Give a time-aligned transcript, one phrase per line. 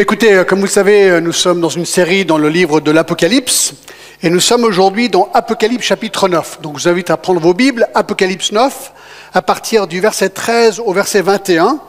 [0.00, 2.80] Écoutez, euh, comme vous le savez, euh, nous sommes dans une série dans le livre
[2.80, 3.74] de l'Apocalypse
[4.22, 6.62] et nous sommes aujourd'hui dans Apocalypse chapitre 9.
[6.62, 8.92] Donc je vous invite à prendre vos Bibles, Apocalypse 9,
[9.34, 11.80] à partir du verset 13 au verset 21.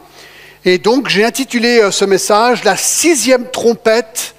[0.66, 4.36] Et donc j'ai intitulé euh, ce message La sixième trompette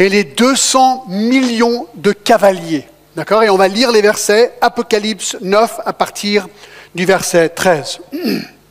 [0.00, 2.88] et les 200 millions de cavaliers.
[3.14, 3.44] D'accord?
[3.44, 6.48] Et on va lire les versets Apocalypse 9 à partir
[6.96, 8.00] du verset 13.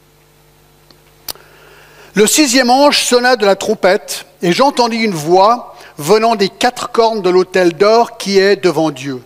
[2.15, 7.23] Le sixième ange sonna de la trompette, et j'entendis une voix venant des quatre cornes
[7.23, 9.19] de l'autel d'or qui est devant Dieu.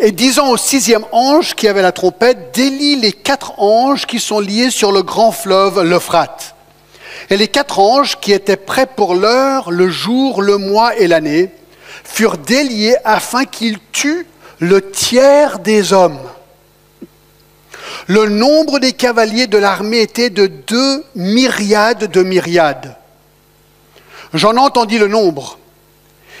[0.00, 4.40] et disant au sixième ange qui avait la trompette, délie les quatre anges qui sont
[4.40, 6.56] liés sur le grand fleuve l'Euphrate.
[7.30, 11.50] Et les quatre anges qui étaient prêts pour l'heure, le jour, le mois et l'année,
[12.02, 14.26] furent déliés afin qu'ils tuent
[14.58, 16.18] le tiers des hommes
[18.08, 22.96] le nombre des cavaliers de l'armée était de deux myriades de myriades.
[24.34, 25.58] J'en entendis le nombre.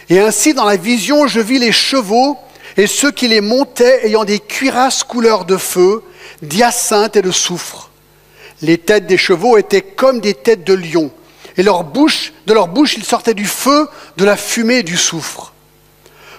[0.08, 2.38] Et ainsi, dans la vision, je vis les chevaux
[2.76, 6.02] et ceux qui les montaient ayant des cuirasses couleur de feu,
[6.40, 7.90] d'hyacinthe et de soufre.
[8.62, 11.10] Les têtes des chevaux étaient comme des têtes de lions,
[11.56, 12.32] et de leur bouche
[12.96, 15.52] il sortait du feu, de la fumée et du soufre.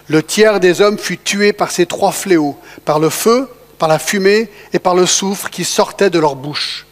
[0.08, 3.48] Le tiers des hommes fut tué par ces trois fléaux, par le feu,
[3.84, 6.86] par la fumée et par le soufre qui sortait de leur bouche.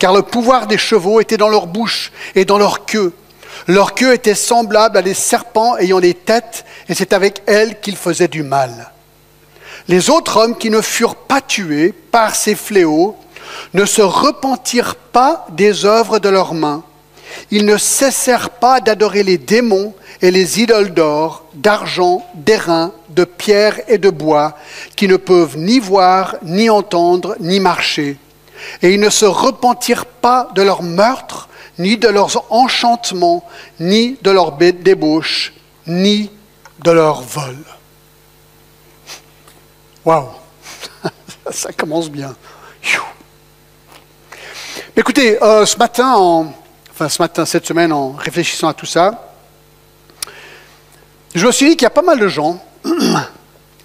[0.00, 3.12] Car le pouvoir des chevaux était dans leur bouche et dans leur queue.
[3.68, 7.96] Leur queue était semblable à des serpents ayant des têtes, et c'est avec elles qu'ils
[7.96, 8.90] faisaient du mal.
[9.86, 13.16] Les autres hommes qui ne furent pas tués par ces fléaux
[13.72, 16.82] ne se repentirent pas des œuvres de leurs mains.
[17.52, 23.80] Ils ne cessèrent pas d'adorer les démons et les idoles d'or, d'argent, d'airain, de pierre
[23.88, 24.56] et de bois,
[24.96, 28.16] qui ne peuvent ni voir, ni entendre, ni marcher.
[28.82, 31.48] Et ils ne se repentirent pas de leurs meurtres,
[31.78, 33.44] ni de leurs enchantements,
[33.80, 35.52] ni de leurs débauches,
[35.86, 36.30] ni
[36.82, 37.64] de leurs vols.
[40.04, 40.28] Waouh,
[41.50, 42.34] ça commence bien.
[44.96, 46.52] Écoutez, euh, ce matin,
[46.88, 49.34] enfin ce matin, cette semaine, en réfléchissant à tout ça,
[51.34, 52.64] je me suis dit qu'il y a pas mal de gens,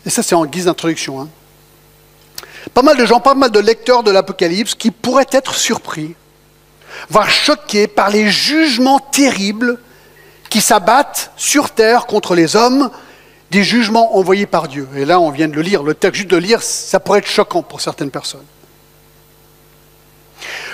[0.06, 1.30] et ça c'est en guise d'introduction, hein,
[2.74, 6.16] pas mal de gens, pas mal de lecteurs de l'Apocalypse qui pourraient être surpris,
[7.10, 9.80] voire choqués par les jugements terribles
[10.50, 12.90] qui s'abattent sur terre contre les hommes,
[13.52, 14.88] des jugements envoyés par Dieu.
[14.96, 17.28] Et là, on vient de le lire, le texte juste de lire, ça pourrait être
[17.28, 18.46] choquant pour certaines personnes.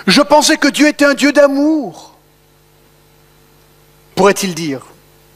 [0.08, 2.16] Je pensais que Dieu était un Dieu d'amour,
[4.16, 4.82] pourrait-il dire.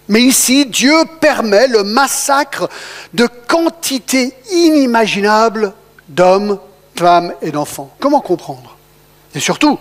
[0.09, 2.67] Mais ici, Dieu permet le massacre
[3.13, 5.73] de quantités inimaginables
[6.07, 6.59] d'hommes,
[6.95, 7.93] femmes et d'enfants.
[7.99, 8.75] Comment comprendre?
[9.35, 9.77] Et surtout,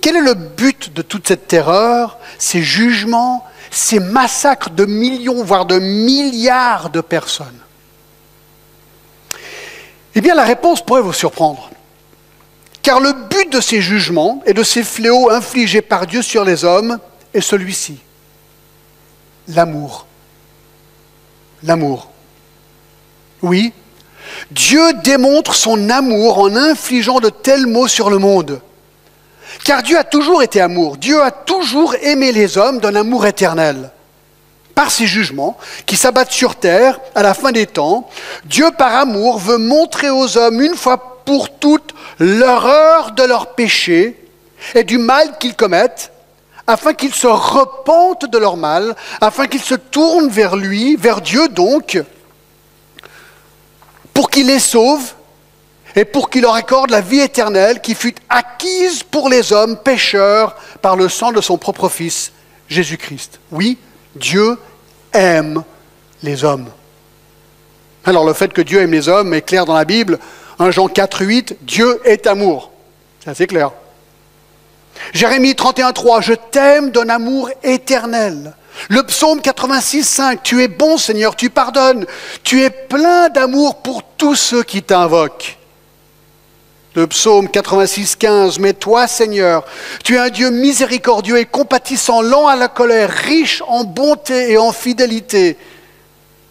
[0.00, 5.66] quel est le but de toute cette terreur, ces jugements, ces massacres de millions, voire
[5.66, 7.60] de milliards de personnes?
[10.14, 11.68] Eh bien, la réponse pourrait vous surprendre.
[12.80, 16.64] Car le but de ces jugements et de ces fléaux infligés par Dieu sur les
[16.64, 16.98] hommes
[17.34, 17.98] est celui-ci
[19.48, 20.06] l'amour.
[21.62, 22.10] L'amour.
[23.42, 23.72] Oui,
[24.50, 28.60] Dieu démontre son amour en infligeant de tels maux sur le monde.
[29.64, 30.96] Car Dieu a toujours été amour.
[30.96, 33.90] Dieu a toujours aimé les hommes d'un amour éternel.
[34.74, 38.08] Par ses jugements qui s'abattent sur terre à la fin des temps,
[38.44, 44.22] Dieu par amour veut montrer aux hommes une fois pour toutes l'horreur de leur péché
[44.74, 46.12] et du mal qu'ils commettent
[46.66, 51.48] afin qu'ils se repentent de leur mal, afin qu'ils se tournent vers lui, vers Dieu
[51.48, 52.02] donc,
[54.12, 55.12] pour qu'il les sauve
[55.94, 60.56] et pour qu'il leur accorde la vie éternelle qui fut acquise pour les hommes pécheurs
[60.82, 62.32] par le sang de son propre Fils,
[62.68, 63.40] Jésus-Christ.
[63.50, 63.78] Oui,
[64.14, 64.58] Dieu
[65.12, 65.62] aime
[66.22, 66.68] les hommes.
[68.04, 70.18] Alors le fait que Dieu aime les hommes est clair dans la Bible.
[70.58, 72.70] 1 Jean 4, 8, Dieu est amour.
[73.22, 73.72] C'est assez clair.
[75.12, 78.54] Jérémie 31.3, je t'aime d'un amour éternel.
[78.88, 82.06] Le psaume 86.5, tu es bon Seigneur, tu pardonnes,
[82.42, 85.56] tu es plein d'amour pour tous ceux qui t'invoquent.
[86.94, 89.64] Le psaume 86.15, mais toi Seigneur,
[90.02, 94.58] tu es un Dieu miséricordieux et compatissant, lent à la colère, riche en bonté et
[94.58, 95.58] en fidélité.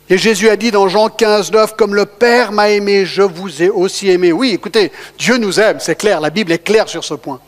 [0.08, 3.64] Et Jésus a dit dans Jean 15, 9, comme le Père m'a aimé, je vous
[3.64, 4.32] ai aussi aimé.
[4.32, 7.40] Oui, écoutez, Dieu nous aime, c'est clair, la Bible est claire sur ce point.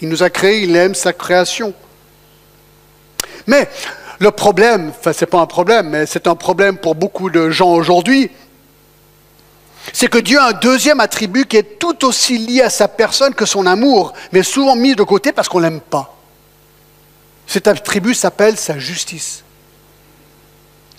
[0.00, 1.74] Il nous a créés, il aime sa création.
[3.46, 3.68] Mais
[4.18, 7.72] le problème, enfin c'est pas un problème, mais c'est un problème pour beaucoup de gens
[7.72, 8.30] aujourd'hui,
[9.92, 13.34] c'est que Dieu a un deuxième attribut qui est tout aussi lié à sa personne
[13.34, 16.16] que son amour, mais souvent mis de côté parce qu'on l'aime pas.
[17.46, 19.42] Cet attribut s'appelle sa justice.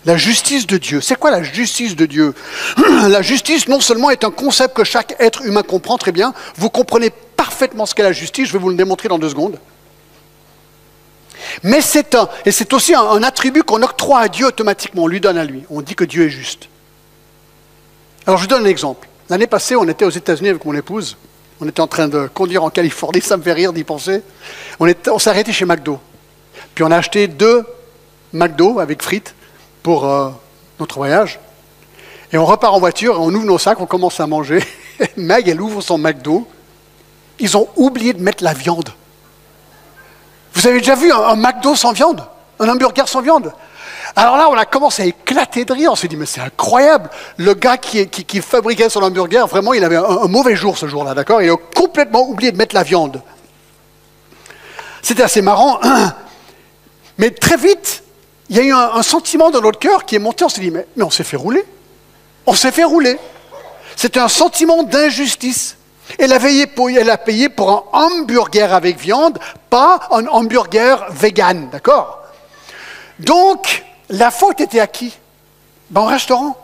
[0.03, 0.99] La justice de Dieu.
[0.99, 2.33] C'est quoi la justice de Dieu?
[3.07, 6.69] La justice, non seulement est un concept que chaque être humain comprend très bien, vous
[6.69, 7.11] comprenez
[7.61, 9.59] parfaitement ce qu'est la justice, je vais vous le démontrer dans deux secondes.
[11.61, 15.21] Mais c'est un, et c'est aussi un, attribut qu'on octroie à Dieu automatiquement, on lui
[15.21, 15.63] donne à lui.
[15.69, 16.69] On dit que Dieu est juste.
[18.25, 19.07] Alors je vous donne un exemple.
[19.29, 21.17] L'année passée, on était aux États-Unis avec mon épouse.
[21.59, 24.23] On était en train de conduire en Californie, ça me fait rire d'y penser.
[24.79, 25.99] On, s'est arrêté chez McDo.
[26.73, 27.63] Puis on a acheté deux
[28.33, 29.35] McDo avec frites
[29.83, 30.31] pour euh,
[30.79, 31.39] notre voyage.
[32.33, 34.63] Et on repart en voiture, on ouvre nos sacs, on commence à manger.
[35.15, 36.47] Meg, elle ouvre son McDo.
[37.41, 38.89] Ils ont oublié de mettre la viande.
[40.53, 42.23] Vous avez déjà vu un, McDo sans viande?
[42.59, 43.51] Un hamburger sans viande?
[44.15, 45.91] Alors là, on a commencé à éclater de rire.
[45.91, 47.09] On s'est dit, mais c'est incroyable.
[47.37, 51.41] Le gars qui, fabriquait son hamburger, vraiment, il avait un, mauvais jour ce jour-là, d'accord?
[51.41, 53.23] Il a complètement oublié de mettre la viande.
[55.01, 55.79] C'était assez marrant.
[57.17, 58.03] Mais très vite,
[58.49, 60.43] il y a eu un, sentiment dans notre cœur qui est monté.
[60.45, 61.63] On s'est dit, mais on s'est fait rouler.
[62.45, 63.17] On s'est fait rouler.
[63.95, 65.77] C'était un sentiment d'injustice.
[66.17, 72.23] Elle a, payé pour, un hamburger avec viande, pas un hamburger vegan, d'accord?
[73.19, 75.13] Donc, la faute était à qui?
[75.89, 76.57] Ben, Au restaurant.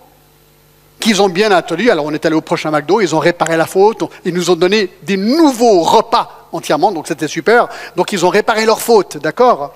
[1.00, 1.92] Qu'ils ont bien attendu.
[1.92, 4.56] Alors, on est allé au prochain McDo, ils ont réparé la faute, ils nous ont
[4.56, 7.68] donné des nouveaux repas entièrement, donc c'était super.
[7.96, 9.74] Donc, ils ont réparé leur faute, d'accord?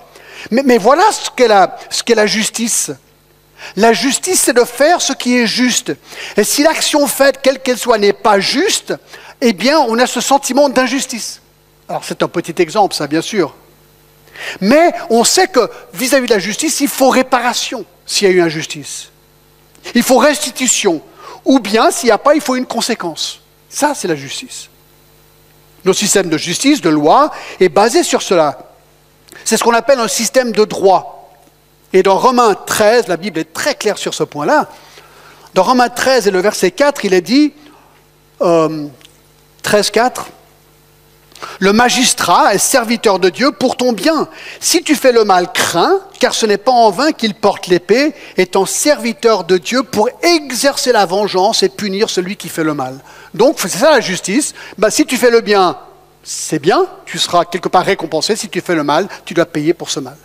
[0.50, 2.90] Mais, voilà ce qu'est la justice.
[3.76, 5.92] La justice, c'est de faire ce qui est juste.
[6.36, 8.94] Et si l'action faite, quelle qu'elle soit, n'est pas juste,
[9.44, 11.40] eh bien, on a ce sentiment d'injustice.
[11.88, 13.54] Alors, c'est un petit exemple, ça, bien sûr.
[14.60, 18.40] Mais on sait que vis-à-vis de la justice, il faut réparation s'il y a eu
[18.40, 19.10] injustice.
[19.94, 21.02] Il faut restitution.
[21.44, 23.40] Ou bien, s'il n'y a pas, il faut une conséquence.
[23.68, 24.68] Ça, c'est la justice.
[25.84, 28.70] Notre système de justice, de loi, est basé sur cela.
[29.44, 31.36] C'est ce qu'on appelle un système de droit.
[31.92, 34.68] Et dans Romains 13, la Bible est très claire sur ce point-là.
[35.54, 37.52] Dans Romains 13 et le verset 4, il est dit,
[38.40, 38.86] euh,
[39.64, 40.26] 13.4.
[41.58, 44.28] Le magistrat est serviteur de Dieu pour ton bien.
[44.60, 48.14] Si tu fais le mal, crains, car ce n'est pas en vain qu'il porte l'épée,
[48.36, 52.98] étant serviteur de Dieu pour exercer la vengeance et punir celui qui fait le mal.
[53.34, 54.54] Donc, c'est ça la justice.
[54.78, 55.76] Bah, si tu fais le bien,
[56.22, 58.36] c'est bien, tu seras quelque part récompensé.
[58.36, 60.16] Si tu fais le mal, tu dois payer pour ce mal.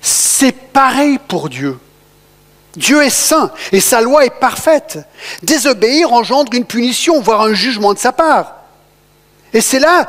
[0.00, 1.78] C'est pareil pour Dieu.
[2.76, 4.98] Dieu est saint et sa loi est parfaite.
[5.42, 8.56] Désobéir engendre une punition, voire un jugement de sa part.
[9.52, 10.08] Et c'est là,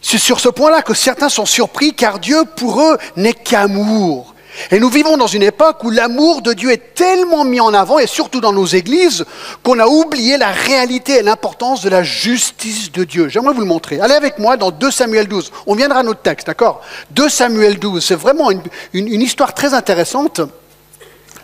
[0.00, 4.34] c'est sur ce point-là que certains sont surpris, car Dieu, pour eux, n'est qu'amour.
[4.70, 7.98] Et nous vivons dans une époque où l'amour de Dieu est tellement mis en avant,
[7.98, 9.24] et surtout dans nos églises,
[9.62, 13.28] qu'on a oublié la réalité et l'importance de la justice de Dieu.
[13.28, 14.00] J'aimerais vous le montrer.
[14.00, 15.52] Allez avec moi dans 2 Samuel 12.
[15.66, 16.82] On viendra à notre texte, d'accord?
[17.12, 18.60] 2 Samuel 12, c'est vraiment une,
[18.92, 20.42] une histoire très intéressante.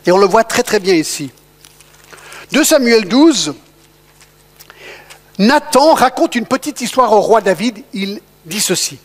[0.08, 1.30] Et on le voit très très bien ici.
[2.50, 3.52] De Samuel 12,
[5.38, 7.84] Nathan raconte une petite histoire au roi David.
[7.92, 8.98] Il dit ceci.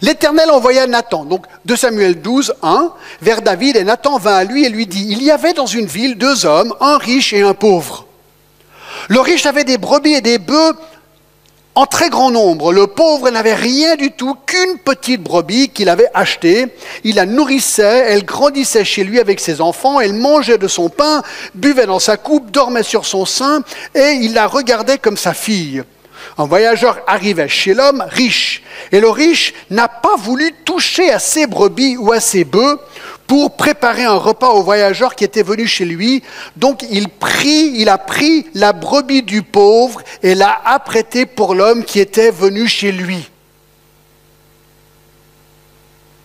[0.00, 4.64] L'Éternel envoya Nathan, donc de Samuel 12, 1, vers David, et Nathan vint à lui
[4.64, 7.52] et lui dit, Il y avait dans une ville deux hommes, un riche et un
[7.52, 8.06] pauvre.
[9.08, 10.78] Le riche avait des brebis et des bœufs
[11.76, 12.72] en très grand nombre.
[12.72, 16.66] Le pauvre n'avait rien du tout qu'une petite brebis qu'il avait achetée.
[17.04, 21.22] Il la nourrissait, elle grandissait chez lui avec ses enfants, elle mangeait de son pain,
[21.54, 23.62] buvait dans sa coupe, dormait sur son sein,
[23.94, 25.84] et il la regardait comme sa fille.
[26.38, 31.46] Un voyageur arrivait chez l'homme riche, et le riche n'a pas voulu toucher à ses
[31.46, 32.80] brebis ou à ses bœufs
[33.26, 36.22] pour préparer un repas aux voyageurs qui étaient venus chez lui.
[36.56, 42.30] Donc il a pris la brebis du pauvre et l'a apprêtée pour l'homme qui était
[42.30, 43.28] venu chez lui.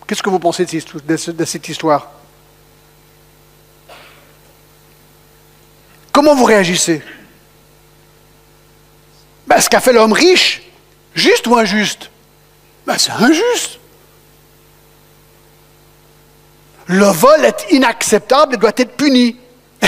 [0.06, 2.10] Qu'est-ce que vous pensez de cette histoire?
[6.12, 7.02] Comment vous réagissez?
[9.46, 10.62] Ben, Ce qu'a fait l'homme riche,
[11.14, 12.10] juste ou injuste?
[12.86, 13.78] Ben, C'est injuste.
[16.92, 19.36] Le vol est inacceptable et doit être puni.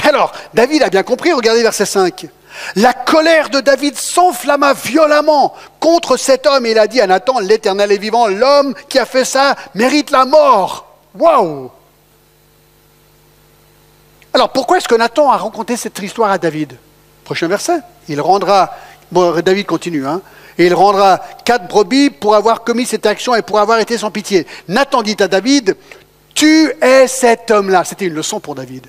[0.05, 2.27] Alors, David a bien compris, regardez verset 5.
[2.77, 7.41] La colère de David s'enflamma violemment contre cet homme et il a dit à Nathan,
[7.41, 10.87] l'Éternel est vivant, l'homme qui a fait ça mérite la mort.
[11.15, 11.71] Waouh
[14.33, 16.79] Alors pourquoi est-ce que Nathan a raconté cette histoire à David?
[17.25, 17.81] Prochain verset.
[18.09, 18.75] Il rendra,
[19.13, 20.23] bon, David continue, hein,
[20.57, 24.11] et il rendra quatre brebis pour avoir commis cette action et pour avoir été sans
[24.11, 24.47] pitié.
[24.69, 25.77] Nathan dit à David,
[26.35, 27.85] tu es cet homme-là.
[27.85, 28.87] C'était une leçon pour David.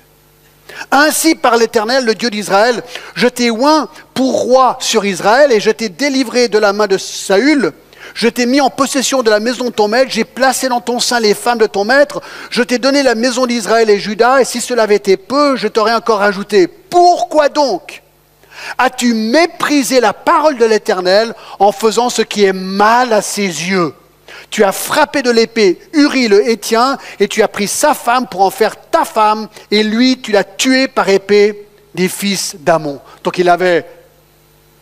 [0.90, 2.82] Ainsi par l'Éternel, le Dieu d'Israël,
[3.14, 6.98] je t'ai oint pour roi sur Israël et je t'ai délivré de la main de
[6.98, 7.72] Saül.
[8.14, 11.00] Je t'ai mis en possession de la maison de ton maître, j'ai placé dans ton
[11.00, 14.44] sein les femmes de ton maître, je t'ai donné la maison d'Israël et Judas, et
[14.44, 16.66] si cela avait été peu, je t'aurais encore ajouté.
[16.66, 18.02] Pourquoi donc
[18.78, 23.92] as-tu méprisé la parole de l'Éternel en faisant ce qui est mal à ses yeux?
[24.50, 28.42] Tu as frappé de l'épée Uri le Hétien, et tu as pris sa femme pour
[28.42, 33.00] en faire ta femme, et lui, tu l'as tué par épée des fils d'Amon.
[33.24, 33.84] Donc il avait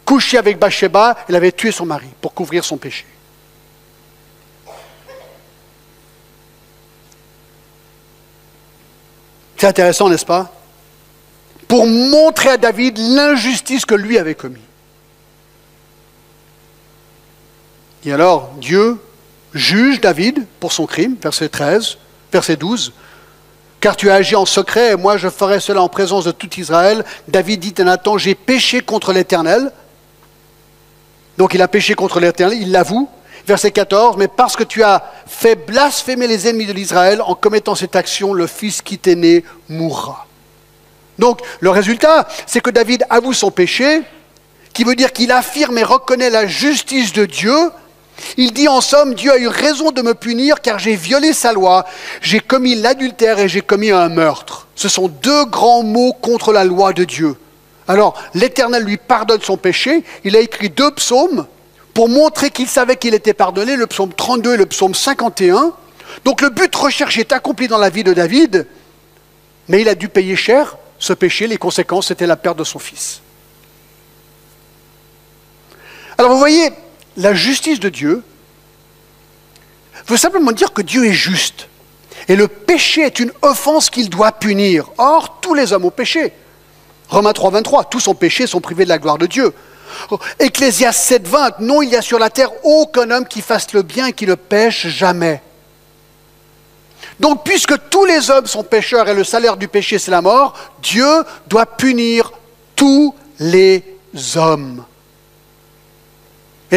[0.04, 3.06] couché avec Bathsheba, il avait tué son mari pour couvrir son péché.
[9.56, 10.52] C'est intéressant, n'est-ce pas?
[11.68, 14.60] Pour montrer à David l'injustice que lui avait commise.
[18.04, 19.00] Et alors, Dieu
[19.54, 21.96] juge David pour son crime, verset 13,
[22.32, 22.92] verset 12.
[23.80, 26.48] Car tu as agi en secret, et moi je ferai cela en présence de tout
[26.58, 27.04] Israël.
[27.28, 29.72] David dit à Nathan, j'ai péché contre l'Éternel.
[31.38, 33.08] Donc il a péché contre l'Éternel, il l'avoue.
[33.46, 37.74] Verset 14, mais parce que tu as fait blasphémer les ennemis de l'Israël en commettant
[37.74, 40.26] cette action, le fils qui t'est né mourra.
[41.18, 44.00] Donc le résultat, c'est que David avoue son péché,
[44.72, 47.70] qui veut dire qu'il affirme et reconnaît la justice de Dieu.
[48.36, 51.52] Il dit en somme, Dieu a eu raison de me punir car j'ai violé sa
[51.52, 51.84] loi,
[52.20, 54.66] j'ai commis l'adultère et j'ai commis un meurtre.
[54.76, 57.36] Ce sont deux grands mots contre la loi de Dieu.
[57.86, 60.04] Alors, l'Éternel lui pardonne son péché.
[60.24, 61.46] Il a écrit deux psaumes
[61.92, 65.72] pour montrer qu'il savait qu'il était pardonné, le psaume 32 et le psaume 51.
[66.24, 68.66] Donc le but recherché est accompli dans la vie de David,
[69.68, 71.46] mais il a dû payer cher ce péché.
[71.46, 73.20] Les conséquences, c'était la perte de son fils.
[76.18, 76.70] Alors vous voyez,
[77.16, 78.22] la justice de Dieu
[80.06, 81.68] veut simplement dire que Dieu est juste.
[82.28, 84.90] Et le péché est une offense qu'il doit punir.
[84.98, 86.32] Or, tous les hommes ont péché.
[87.08, 89.52] Romains 3, 23, tous ont péché, sont privés de la gloire de Dieu.
[90.38, 93.82] Ecclésias 7, 20, non, il y a sur la terre aucun homme qui fasse le
[93.82, 95.42] bien et qui ne pêche jamais.
[97.20, 100.54] Donc, puisque tous les hommes sont pécheurs et le salaire du péché, c'est la mort,
[100.82, 102.32] Dieu doit punir
[102.74, 103.84] tous les
[104.34, 104.84] hommes.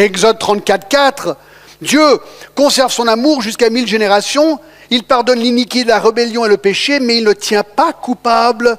[0.04, 1.38] Exode 34, 4,
[1.82, 2.20] Dieu
[2.56, 7.18] conserve son amour jusqu'à mille générations, il pardonne l'iniquité, la rébellion et le péché, mais
[7.18, 8.78] il ne tient pas coupable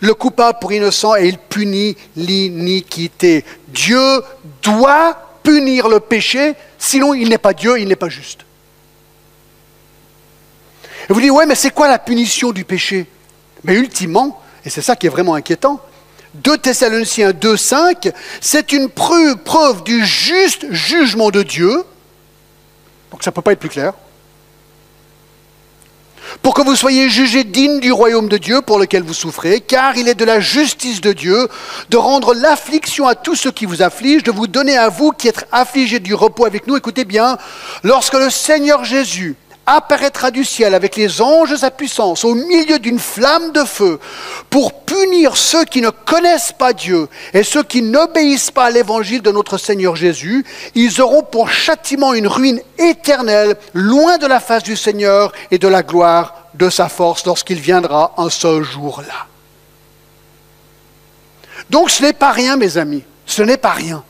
[0.00, 3.44] le coupable pour innocent et il punit l'iniquité.
[3.68, 4.22] Dieu
[4.62, 8.40] doit punir le péché, sinon il n'est pas Dieu, il n'est pas juste.
[11.08, 13.06] Vous dites, ouais, mais c'est quoi la punition du péché?
[13.62, 15.80] Mais ultimement, et c'est ça qui est vraiment inquiétant,
[16.34, 21.84] 2 Thessaloniciens 2.5, c'est une preuve, du juste jugement de Dieu.
[23.10, 23.94] Donc ça ne peut pas être plus clair
[26.42, 29.96] pour que vous soyez jugés dignes du royaume de Dieu pour lequel vous souffrez, car
[29.96, 31.48] il est de la justice de Dieu
[31.90, 35.28] de rendre l'affliction à tous ceux qui vous affligent, de vous donner à vous qui
[35.28, 36.76] êtes affligés du repos avec nous.
[36.76, 37.38] Écoutez bien,
[37.82, 42.98] lorsque le Seigneur Jésus apparaîtra du ciel avec les anges à puissance au milieu d'une
[42.98, 43.98] flamme de feu
[44.50, 49.22] pour punir ceux qui ne connaissent pas Dieu et ceux qui n'obéissent pas à l'évangile
[49.22, 50.44] de notre Seigneur Jésus,
[50.74, 55.68] ils auront pour châtiment une ruine éternelle loin de la face du Seigneur et de
[55.68, 59.26] la gloire de sa force lorsqu'il viendra en ce jour-là.
[61.70, 64.04] Donc ce n'est pas rien, mes amis, ce n'est pas rien.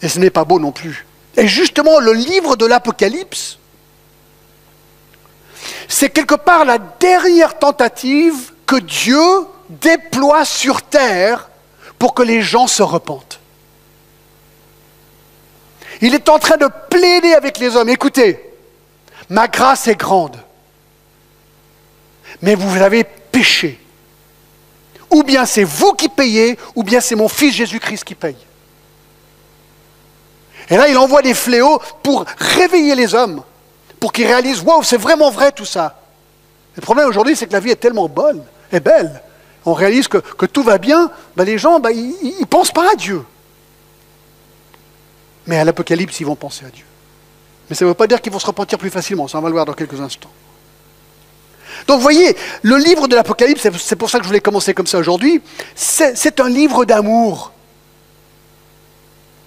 [0.00, 1.06] Et ce n'est pas beau non plus.
[1.36, 3.58] Et justement, le livre de l'Apocalypse,
[5.88, 9.20] c'est quelque part la dernière tentative que Dieu
[9.68, 11.48] déploie sur terre
[11.98, 13.40] pour que les gens se repentent.
[16.00, 17.88] Il est en train de plaider avec les hommes.
[17.88, 18.40] Écoutez,
[19.28, 20.36] ma grâce est grande,
[22.42, 23.78] mais vous avez péché.
[25.10, 28.36] Ou bien c'est vous qui payez, ou bien c'est mon fils Jésus-Christ qui paye.
[30.70, 33.42] Et là, il envoie des fléaux pour réveiller les hommes,
[34.00, 35.98] pour qu'ils réalisent, waouh, c'est vraiment vrai tout ça.
[36.76, 38.42] Le problème aujourd'hui, c'est que la vie est tellement bonne
[38.72, 39.22] et belle.
[39.64, 42.94] On réalise que, tout va bien, ben les gens, ben, ils ne pensent pas à
[42.96, 43.24] Dieu.
[45.46, 46.84] Mais à l'Apocalypse, ils vont penser à Dieu.
[47.68, 49.48] Mais ça ne veut pas dire qu'ils vont se repentir plus facilement, ça on va
[49.48, 50.30] le voir dans quelques instants.
[51.86, 54.86] Donc vous voyez, le livre de l'Apocalypse, c'est pour ça que je voulais commencer comme
[54.86, 55.40] ça aujourd'hui,
[55.74, 57.51] c'est un livre d'amour.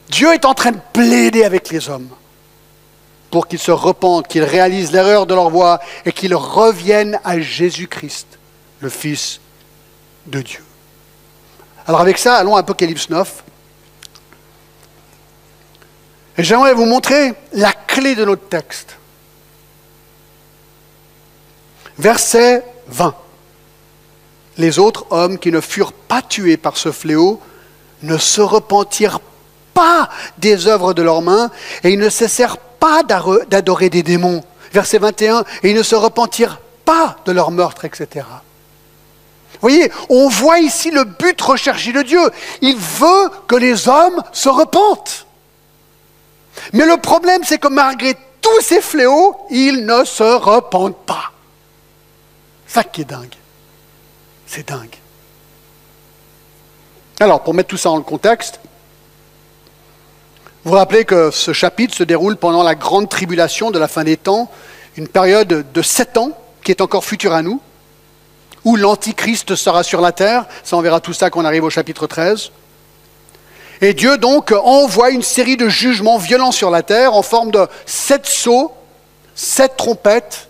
[0.09, 2.09] Dieu est en train de plaider avec les hommes
[3.31, 8.27] pour qu'ils se repentent, qu'ils réalisent l'erreur de leur voie et qu'ils reviennent à Jésus-Christ,
[8.79, 9.41] le Fils
[10.27, 10.63] de Dieu.
[11.87, 13.43] Alors avec ça, allons à Apocalypse 9.
[16.37, 18.97] Et j'aimerais vous montrer la clé de notre texte.
[21.97, 23.15] Verset 20.
[24.57, 27.41] Les autres hommes qui ne furent pas tués par ce fléau
[28.01, 29.34] ne se repentirent pas
[30.37, 31.49] des œuvres de leurs mains,
[31.83, 34.43] et ils ne cessèrent pas d'adorer des démons.
[34.71, 38.25] Verset 21, et ils ne se repentirent pas de leur meurtre, etc.
[39.53, 42.19] Vous voyez, on voit ici le but recherché de Dieu.
[42.61, 45.25] Il veut que les hommes se repentent.
[46.73, 51.31] Mais le problème, c'est que malgré tous ces fléaux, ils ne se repentent pas.
[52.67, 53.33] Ça qui est dingue.
[54.45, 54.95] C'est dingue.
[57.19, 58.59] Alors, pour mettre tout ça le contexte,
[60.65, 64.03] vous vous rappelez que ce chapitre se déroule pendant la grande tribulation de la fin
[64.03, 64.49] des temps,
[64.97, 66.31] une période de sept ans
[66.63, 67.61] qui est encore future à nous,
[68.63, 70.47] où l'Antichrist sera sur la terre.
[70.63, 72.49] Ça, on verra tout ça quand on arrive au chapitre 13.
[73.81, 77.67] Et Dieu donc envoie une série de jugements violents sur la terre en forme de
[77.85, 78.73] sept sceaux,
[79.35, 80.47] sept trompettes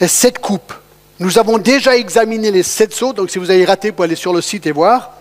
[0.00, 0.74] et sept coupes.
[1.18, 4.16] Nous avons déjà examiné les sept sceaux, donc si vous avez raté, vous pouvez aller
[4.16, 5.12] sur le site et voir.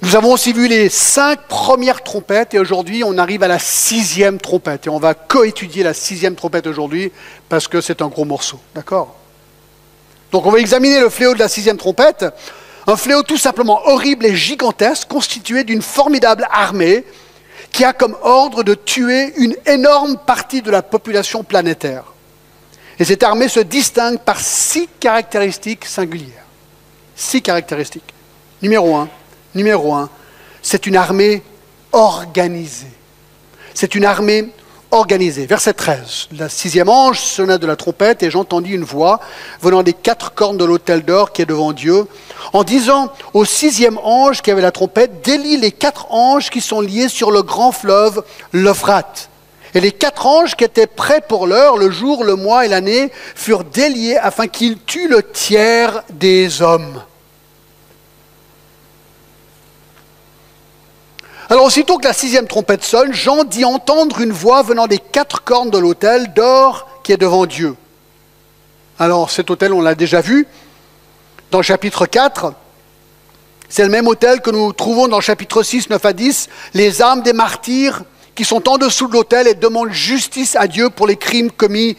[0.00, 4.38] Nous avons aussi vu les cinq premières trompettes et aujourd'hui on arrive à la sixième
[4.38, 4.86] trompette.
[4.86, 7.10] Et on va coétudier la sixième trompette aujourd'hui
[7.48, 8.60] parce que c'est un gros morceau.
[8.74, 9.16] D'accord?
[10.30, 12.24] Donc on va examiner le fléau de la sixième trompette.
[12.86, 17.04] Un fléau tout simplement horrible et gigantesque constitué d'une formidable armée
[17.72, 22.04] qui a comme ordre de tuer une énorme partie de la population planétaire.
[23.00, 26.46] Et cette armée se distingue par six caractéristiques singulières.
[27.16, 28.14] Six caractéristiques.
[28.62, 29.08] Numéro un,
[29.58, 30.08] numéro un,
[30.62, 31.42] c'est une armée
[31.92, 32.86] organisée.
[33.74, 34.48] C'est une armée
[34.90, 35.46] organisée.
[35.46, 36.28] Verset 13.
[36.38, 39.20] Le sixième ange sonna de la trompette et j'entendis une voix
[39.60, 42.06] venant des quatre cornes de l'autel d'or qui est devant Dieu,
[42.52, 46.80] en disant au sixième ange qui avait la trompette, délie les quatre anges qui sont
[46.80, 48.22] liés sur le grand fleuve,
[48.52, 49.28] l'Euphrate.
[49.74, 53.12] Et les quatre anges qui étaient prêts pour l'heure, le jour, le mois et l'année,
[53.34, 57.02] furent déliés afin qu'ils tuent le tiers des hommes.
[61.50, 65.42] Alors aussitôt que la sixième trompette sonne, Jean dit entendre une voix venant des quatre
[65.42, 67.74] cornes de l'autel d'or qui est devant Dieu.
[68.98, 70.46] Alors cet autel, on l'a déjà vu
[71.50, 72.52] dans le chapitre 4.
[73.70, 77.00] C'est le même autel que nous trouvons dans le chapitre 6, 9 à 10, les
[77.00, 78.02] âmes des martyrs
[78.34, 81.96] qui sont en dessous de l'autel et demandent justice à Dieu pour les crimes commis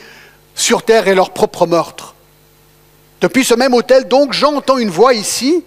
[0.54, 2.14] sur terre et leur propre meurtre.
[3.20, 5.64] Depuis ce même autel, donc, j'entends une voix ici,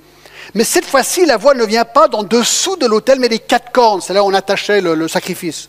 [0.55, 3.73] mais cette fois-ci, la voix ne vient pas d'en dessous de l'autel, mais des quatre
[3.73, 4.01] cornes.
[4.01, 5.69] C'est là où on attachait le, sacrifice.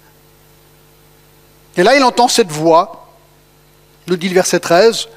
[1.78, 3.08] Et là, il entend cette voix,
[4.08, 5.08] nous dit le verset 13.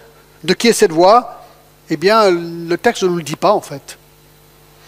[0.45, 1.43] De qui est cette voix?
[1.91, 3.99] Eh bien, le texte ne nous le dit pas, en fait.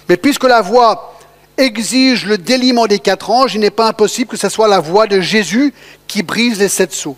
[0.09, 1.19] Mais puisque la voix
[1.57, 5.09] exige le déliement des quatre anges, il n'est pas impossible que ce soit la voix
[5.09, 5.75] de Jésus
[6.07, 7.17] qui brise les sept sceaux.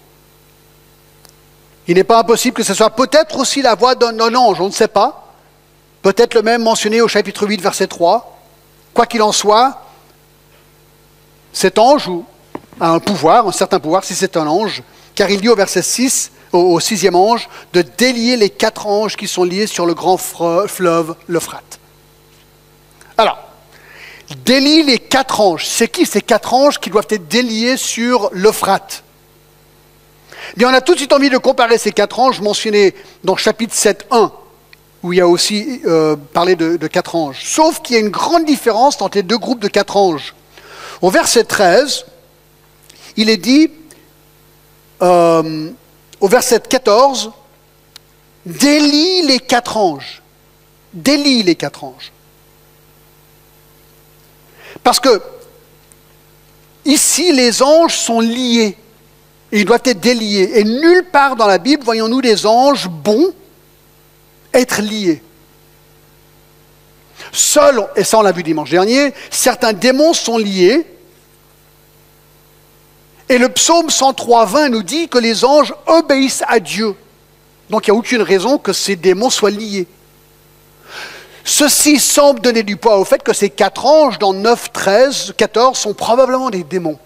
[1.87, 4.73] Il n'est pas impossible que ce soit peut-être aussi la voix d'un ange, on ne
[4.73, 5.30] sait pas.
[6.03, 8.39] Peut-être le même mentionné au chapitre 8, verset 3.
[8.95, 9.83] Quoi qu'il en soit,
[11.53, 12.11] cet ange
[12.81, 14.83] a un pouvoir, un certain pouvoir, si c'est un ange,
[15.15, 19.29] car il dit au verset 6, au, sixième ange, de délier les quatre anges qui
[19.29, 21.79] sont liés sur le grand fleuve, l'Euphrate.
[23.17, 23.39] Alors,
[24.45, 25.67] délie les quatre anges.
[25.67, 29.05] C'est qui ces quatre anges qui doivent être déliés sur l'Euphrate?
[30.57, 33.75] Bien, on a tout de suite envie de comparer ces quatre anges mentionnés dans chapitre
[33.75, 34.33] 7, 1,
[35.03, 37.41] où il y a aussi euh, parlé de, quatre anges.
[37.43, 40.35] Sauf qu'il y a une grande différence entre les deux groupes de quatre anges.
[41.01, 42.05] Au verset 13,
[43.17, 43.71] il est dit,
[45.03, 45.71] euh,
[46.21, 47.33] au verset 14,
[48.45, 50.23] délie les quatre anges.
[50.93, 52.13] Délie les quatre anges.
[54.83, 55.23] Parce que
[56.85, 58.77] ici, les anges sont liés.
[59.53, 60.59] Ils doivent être déliés.
[60.59, 63.33] Et nulle part dans la Bible voyons-nous des anges bons
[64.53, 65.23] être liés.
[67.33, 70.87] Seuls, et ça on l'a vu dimanche dernier, certains démons sont liés.
[73.29, 76.97] Et le psaume 103, 20 nous dit que les anges obéissent à Dieu.
[77.69, 79.87] Donc il n'y a aucune raison que ces démons soient liés.
[81.45, 85.79] Ceci semble donner du poids au fait que ces quatre anges dans 9, 13, 14
[85.79, 86.99] sont probablement des démons.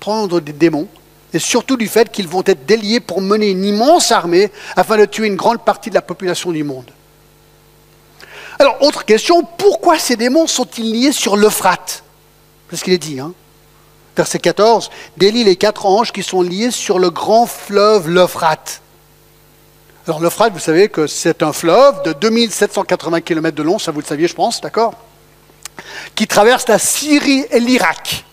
[0.00, 0.88] Prendre des démons.
[1.36, 5.04] Et surtout du fait qu'ils vont être déliés pour mener une immense armée afin de
[5.04, 6.90] tuer une grande partie de la population du monde.
[8.58, 12.04] Alors, autre question, pourquoi ces démons sont-ils liés sur l'Euphrate?
[12.70, 13.34] C'est ce qu'il est dit, hein
[14.16, 18.80] Verset 14, délie les quatre anges qui sont liés sur le grand fleuve l'Euphrate.
[20.06, 24.00] Alors l'Euphrate, vous savez que c'est un fleuve de 2780 km de long, ça vous
[24.00, 24.94] le saviez je pense, d'accord?
[26.14, 28.24] Qui traverse la Syrie et l'Irak.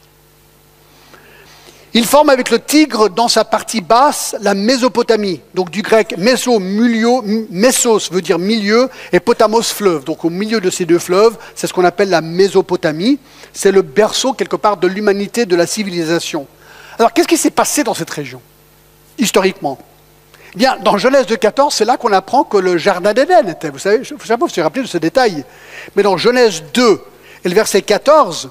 [1.96, 6.58] Il forme avec le Tigre dans sa partie basse la Mésopotamie, donc du grec meso,
[6.58, 10.04] mulio, mesos veut dire milieu et potamos fleuve.
[10.04, 13.20] Donc au milieu de ces deux fleuves, c'est ce qu'on appelle la Mésopotamie.
[13.54, 16.48] C'est le berceau quelque part de l'humanité, de la civilisation.
[16.98, 18.42] Alors qu'est-ce qui s'est passé dans cette région,
[19.20, 19.78] historiquement?
[20.56, 23.70] Eh Bien, dans Genèse 2.14, c'est là qu'on apprend que le jardin d'Éden était.
[23.70, 25.46] Vous savez, je ne sais pas si vous vous rappelez de ce détail.
[25.96, 27.02] Mais dans Genèse 2
[27.46, 28.50] et le verset 14,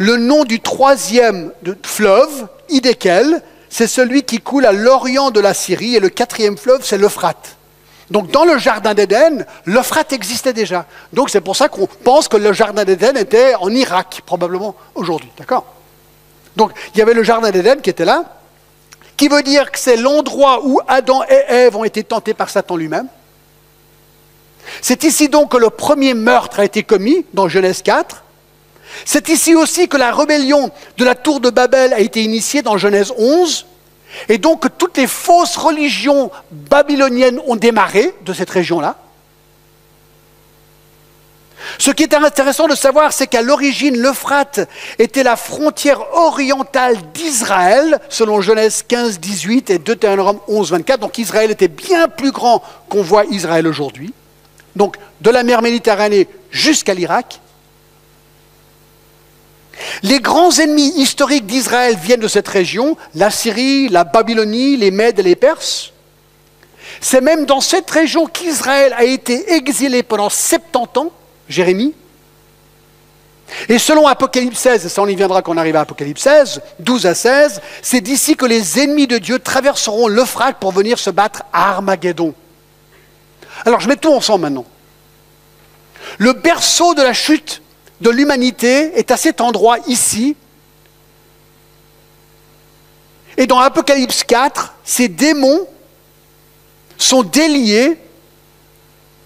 [0.00, 5.94] le nom du troisième fleuve, Idékel, c'est celui qui coule à l'orient de la Syrie,
[5.94, 7.56] et le quatrième fleuve, c'est l'Euphrate.
[8.10, 10.86] Donc dans le jardin d'Éden, l'Euphrate existait déjà.
[11.12, 15.28] Donc c'est pour ça qu'on pense que le jardin d'Éden était en Irak, probablement aujourd'hui.
[15.36, 15.66] D'accord?
[16.56, 18.24] Donc il y avait le jardin d'Éden qui était là,
[19.18, 22.76] qui veut dire que c'est l'endroit où Adam et Ève ont été tentés par Satan
[22.76, 23.06] lui-même.
[24.80, 28.24] C'est ici donc que le premier meurtre a été commis, dans Genèse 4.
[29.04, 32.76] C'est ici aussi que la rébellion de la tour de Babel a été initiée dans
[32.76, 33.66] Genèse 11,
[34.28, 38.96] et donc toutes les fausses religions babyloniennes ont démarré de cette région-là.
[41.78, 48.00] Ce qui est intéressant de savoir, c'est qu'à l'origine, l'Euphrate était la frontière orientale d'Israël,
[48.08, 51.00] selon Genèse 15, 18 et Deutéronome 11, 24.
[51.00, 54.12] Donc Israël était bien plus grand qu'on voit Israël aujourd'hui.
[54.76, 57.40] Donc de la mer Méditerranée jusqu'à l'Irak.
[60.02, 65.18] Les grands ennemis historiques d'Israël viennent de cette région, la Syrie, la Babylonie, les Mèdes
[65.18, 65.92] et les Perses.
[67.00, 71.12] C'est même dans cette région qu'Israël a été exilé pendant 70 ans,
[71.48, 71.94] Jérémie.
[73.68, 77.06] Et selon Apocalypse 16, ça on y viendra quand on arrive à Apocalypse 16, 12
[77.06, 81.42] à 16, c'est d'ici que les ennemis de Dieu traverseront l'Euphrate pour venir se battre
[81.52, 82.34] à Armageddon.
[83.66, 84.66] Alors je mets tout ensemble maintenant.
[86.18, 87.62] Le berceau de la chute
[88.00, 90.36] de l'humanité est à cet endroit ici.
[93.36, 95.66] Et dans Apocalypse 4, ces démons
[96.98, 97.98] sont déliés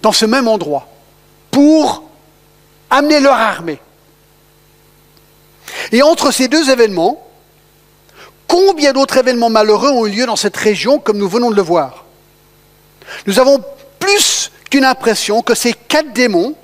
[0.03, 0.89] dans ce même endroit
[1.51, 2.05] pour
[2.91, 3.79] amener leur armée.
[5.93, 7.27] Et entre ces deux événements,
[8.47, 11.63] combien d'autres événements malheureux ont eu lieu dans cette région comme nous venons de le
[11.63, 12.05] voir?
[13.27, 13.63] Nous avons
[13.99, 16.55] plus qu'une impression que ces quatre démons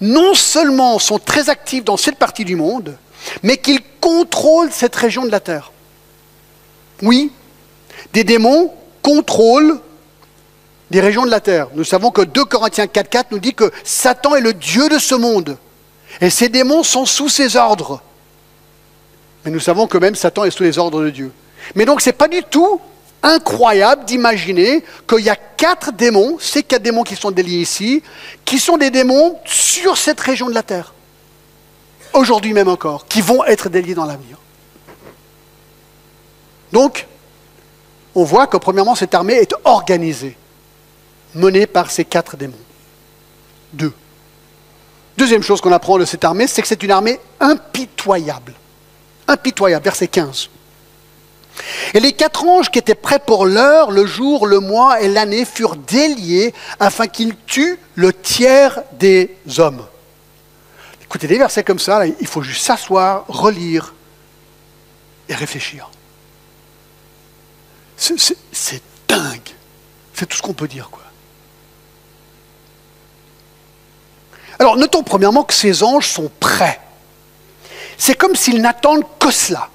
[0.00, 2.96] non seulement sont très actifs dans cette partie du monde,
[3.42, 5.72] mais qu'ils contrôlent cette région de la Terre.
[7.02, 7.32] Oui,
[8.12, 9.80] des démons contrôlent
[10.90, 11.68] des régions de la Terre.
[11.74, 15.14] Nous savons que 2 Corinthiens 4.4 nous dit que Satan est le Dieu de ce
[15.14, 15.56] monde.
[16.20, 18.02] Et ces démons sont sous ses ordres.
[19.44, 21.32] Mais nous savons que même Satan est sous les ordres de Dieu.
[21.74, 22.80] Mais donc ce n'est pas du tout
[23.22, 28.02] incroyable d'imaginer qu'il y a quatre démons, ces quatre démons qui sont déliés ici,
[28.44, 30.94] qui sont des démons sur cette région de la Terre,
[32.12, 34.38] aujourd'hui même encore, qui vont être déliés dans l'avenir.
[36.72, 37.06] Donc,
[38.14, 40.36] on voit que premièrement, cette armée est organisée,
[41.34, 42.54] menée par ces quatre démons.
[43.72, 43.92] Deux.
[45.16, 48.54] Deuxième chose qu'on apprend de cette armée, c'est que c'est une armée impitoyable.
[49.28, 50.50] Impitoyable, verset 15.
[51.94, 55.44] Et les quatre anges qui étaient prêts pour l'heure, le jour, le mois et l'année
[55.44, 59.86] furent déliés afin qu'ils tuent le tiers des hommes.
[61.02, 63.94] Écoutez, des versets comme ça, il faut juste s'asseoir, relire
[65.28, 65.90] et réfléchir.
[67.96, 69.40] C'est dingue.
[70.14, 71.02] C'est tout ce qu'on peut dire, quoi.
[74.58, 76.80] Alors, notons premièrement que ces anges sont prêts.
[77.98, 79.68] C'est comme s'ils n'attendent que cela.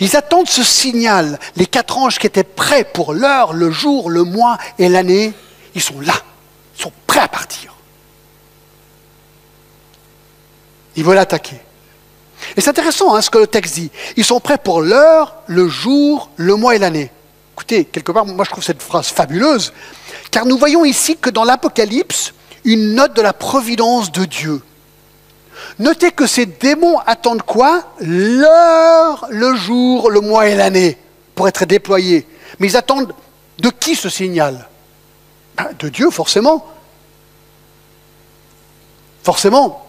[0.00, 1.38] Ils attendent ce signal.
[1.56, 5.32] Les quatre anges qui étaient prêts pour l'heure, le jour, le mois et l'année,
[5.74, 6.14] ils sont là.
[6.76, 7.74] Ils sont prêts à partir.
[10.96, 11.60] Ils veulent attaquer.
[12.56, 13.90] Et c'est intéressant hein, ce que le texte dit.
[14.16, 17.10] Ils sont prêts pour l'heure, le jour, le mois et l'année.
[17.54, 19.72] Écoutez, quelque part, moi je trouve cette phrase fabuleuse,
[20.30, 22.32] car nous voyons ici que dans l'Apocalypse,
[22.64, 24.62] une note de la providence de Dieu.
[25.78, 27.84] Notez que ces démons attendent quoi?
[28.00, 30.98] L'heure, le jour, le mois et l'année
[31.34, 32.26] pour être déployés.
[32.58, 33.14] Mais ils attendent
[33.58, 34.68] de qui ce signal?
[35.56, 36.66] Ben, De Dieu, forcément.
[39.22, 39.86] Forcément.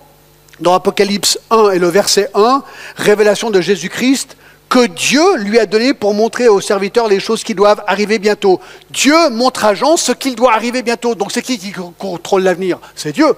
[0.59, 2.63] Dans Apocalypse 1 et le verset 1,
[2.97, 4.35] révélation de Jésus-Christ,
[4.69, 8.59] que Dieu lui a donné pour montrer aux serviteurs les choses qui doivent arriver bientôt.
[8.91, 11.15] Dieu montre à Jean ce qu'il doit arriver bientôt.
[11.15, 12.77] Donc c'est qui qui contrôle l'avenir?
[12.95, 13.33] C'est Dieu.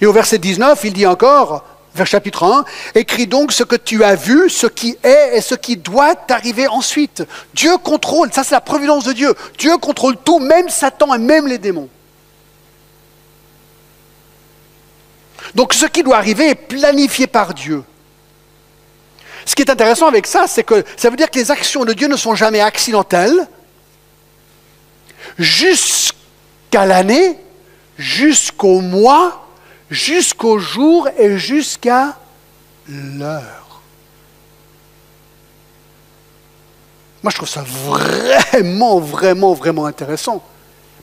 [0.00, 4.02] Et au verset 19, il dit encore, vers chapitre 1, écris donc ce que tu
[4.04, 7.22] as vu, ce qui est et ce qui doit arriver ensuite.
[7.54, 9.34] Dieu contrôle, ça c'est la providence de Dieu.
[9.58, 11.88] Dieu contrôle tout, même Satan et même les démons.
[15.54, 17.84] Donc ce qui doit arriver est planifié par Dieu.
[19.44, 21.92] Ce qui est intéressant avec ça, c'est que ça veut dire que les actions de
[21.92, 23.48] Dieu ne sont jamais accidentelles
[25.38, 27.38] jusqu'à l'année,
[27.98, 29.41] jusqu'au mois,
[29.92, 32.16] jusqu'au jour et jusqu'à
[32.88, 33.80] l'heure.
[37.22, 40.42] Moi, je trouve ça vraiment, vraiment, vraiment intéressant.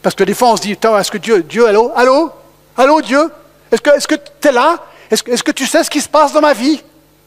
[0.02, 2.32] Parce que des fois, on se dit, est-ce que Dieu, Dieu, allô, allô,
[2.76, 3.32] allô, Dieu,
[3.72, 4.84] est-ce que tu es là?
[5.10, 6.84] Est-ce que, est que, tu sais ce qui se passe dans ma vie?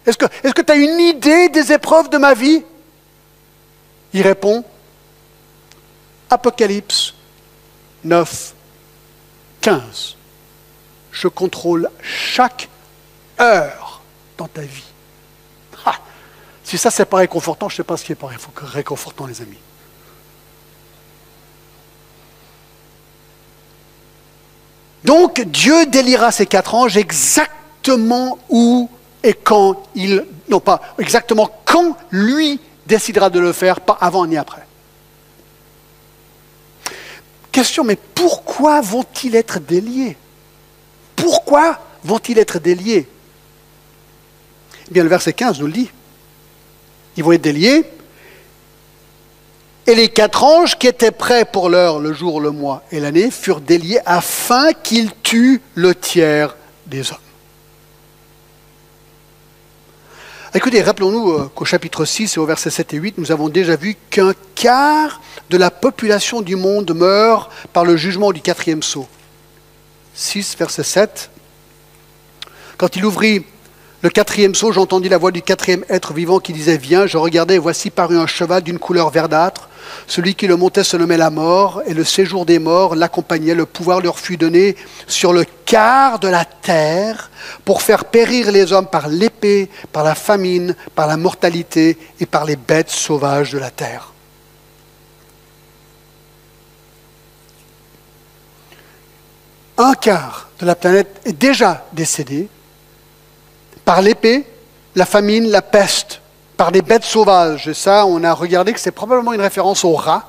[0.06, 2.62] Est-ce que tu as une idée des épreuves de ma vie?
[4.12, 4.62] Il répond,
[6.28, 7.14] Apocalypse
[8.04, 8.54] 9,
[9.62, 10.16] 15.
[11.12, 12.68] Je contrôle chaque
[13.40, 14.00] heure
[14.38, 14.84] dans ta vie.
[16.64, 19.42] si ça, c'est pas réconfortant, je ne sais pas ce qui est pas réconfortant, les
[19.42, 19.58] amis.
[25.04, 28.88] Donc Dieu délira ces quatre anges exactement où
[29.24, 34.36] et quand il, non pas exactement quand lui décidera de le faire, pas avant ni
[34.36, 34.66] après.
[37.50, 40.16] Question, mais pourquoi vont-ils être déliés?
[41.22, 43.06] Pourquoi vont-ils être déliés
[44.88, 45.88] Eh bien, le verset 15 nous le dit.
[47.16, 47.84] Ils vont être déliés
[49.86, 53.30] et les quatre anges qui étaient prêts pour l'heure, le jour, le mois et l'année
[53.30, 56.56] furent déliés afin qu'ils tuent le tiers
[56.86, 57.18] des hommes.
[60.54, 63.76] Écoutez, rappelons-nous euh, qu'au chapitre 6 et au verset 7 et 8, nous avons déjà
[63.76, 69.06] vu qu'un quart de la population du monde meurt par le jugement du quatrième sceau.
[70.22, 71.30] 6, verset 7.
[72.78, 73.44] Quand il ouvrit
[74.02, 77.56] le quatrième saut, j'entendis la voix du quatrième être vivant qui disait Viens, je regardais,
[77.56, 79.68] et voici parut un cheval d'une couleur verdâtre.
[80.06, 83.54] Celui qui le montait se nommait la mort, et le séjour des morts l'accompagnait.
[83.54, 87.30] Le pouvoir leur fut donné sur le quart de la terre
[87.64, 92.44] pour faire périr les hommes par l'épée, par la famine, par la mortalité et par
[92.44, 94.11] les bêtes sauvages de la terre.
[99.82, 102.48] Un quart de la planète est déjà décédé
[103.84, 104.44] par l'épée,
[104.94, 106.20] la famine, la peste,
[106.56, 107.66] par des bêtes sauvages.
[107.66, 110.28] Et ça, on a regardé que c'est probablement une référence aux rats,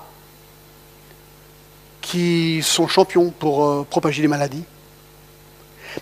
[2.01, 4.63] qui sont champions pour euh, propager les maladies.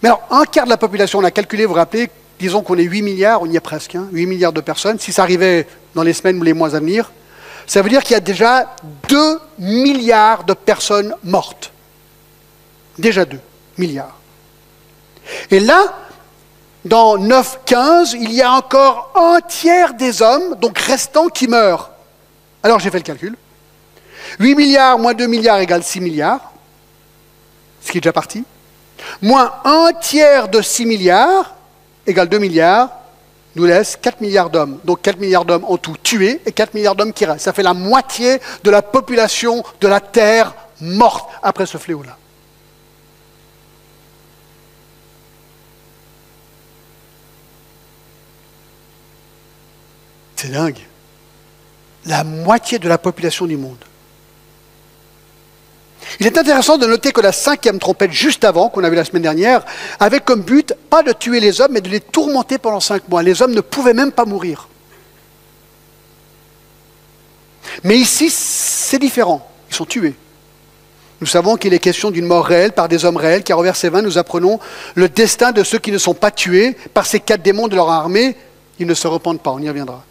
[0.02, 2.10] Mais alors, un quart de la population, on a calculé, vous vous rappelez,
[2.40, 4.98] disons qu'on est 8 milliards, on y est presque, 8 hein, milliards de personnes.
[4.98, 7.12] Si ça arrivait dans les semaines ou les mois à venir,
[7.68, 8.78] ça veut dire qu'il y a déjà
[9.10, 11.74] 2 milliards de personnes mortes.
[13.02, 13.40] Déjà 2
[13.78, 14.16] milliards.
[15.50, 15.98] Et là,
[16.86, 21.92] dans 9-15, il y a encore un tiers des hommes, donc restants, qui meurent.
[22.64, 23.36] Alors j'ai fait le calcul.
[24.40, 26.52] 8 milliards moins 2 milliards égale 6 milliards,
[27.82, 28.44] ce qui est déjà parti.
[29.22, 31.56] Moins un tiers de 6 milliards
[32.06, 32.90] égale 2 milliards,
[33.56, 34.80] nous laisse 4 milliards d'hommes.
[34.84, 37.46] Donc 4 milliards d'hommes en tout tués et 4 milliards d'hommes qui restent.
[37.46, 42.18] Ça fait la moitié de la population de la Terre morte après ce fléau-là.
[50.42, 50.80] C'est dingue.
[52.08, 53.78] La moitié de la population du monde.
[56.20, 59.06] Il est intéressant de noter que la cinquième trompette, juste avant, qu'on a vu la
[59.06, 59.64] semaine dernière,
[60.00, 63.22] avait comme but pas de tuer les hommes, mais de les tourmenter pendant cinq mois.
[63.22, 64.68] Les hommes ne pouvaient même pas mourir.
[67.84, 69.48] Mais ici, c'est différent.
[69.70, 70.16] Ils sont tués.
[71.20, 73.90] Nous savons qu'il est question d'une mort réelle par des hommes réels, car au verset
[73.90, 74.60] 20, nous apprenons
[74.96, 77.92] le destin de ceux qui ne sont pas tués par ces quatre démons de leur
[77.92, 78.36] armée.
[78.80, 80.04] Ils ne se repentent pas, on y reviendra.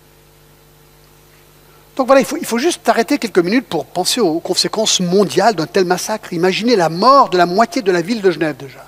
[1.96, 5.55] Donc voilà, il faut, il faut juste arrêter quelques minutes pour penser aux conséquences mondiales
[5.55, 6.33] d'un tel massacre.
[6.33, 8.87] Imaginez la mort de la moitié de la ville de Genève déjà.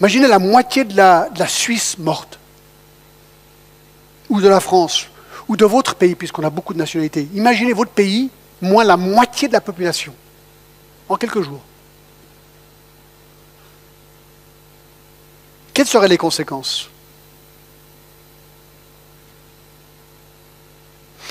[0.00, 2.38] Imaginez la moitié de la, de la Suisse morte,
[4.28, 5.06] ou de la France,
[5.48, 7.28] ou de votre pays, puisqu'on a beaucoup de nationalités.
[7.34, 8.28] Imaginez votre pays,
[8.60, 10.14] moins la moitié de la population,
[11.08, 11.62] en quelques jours.
[15.72, 16.90] Quelles seraient les conséquences?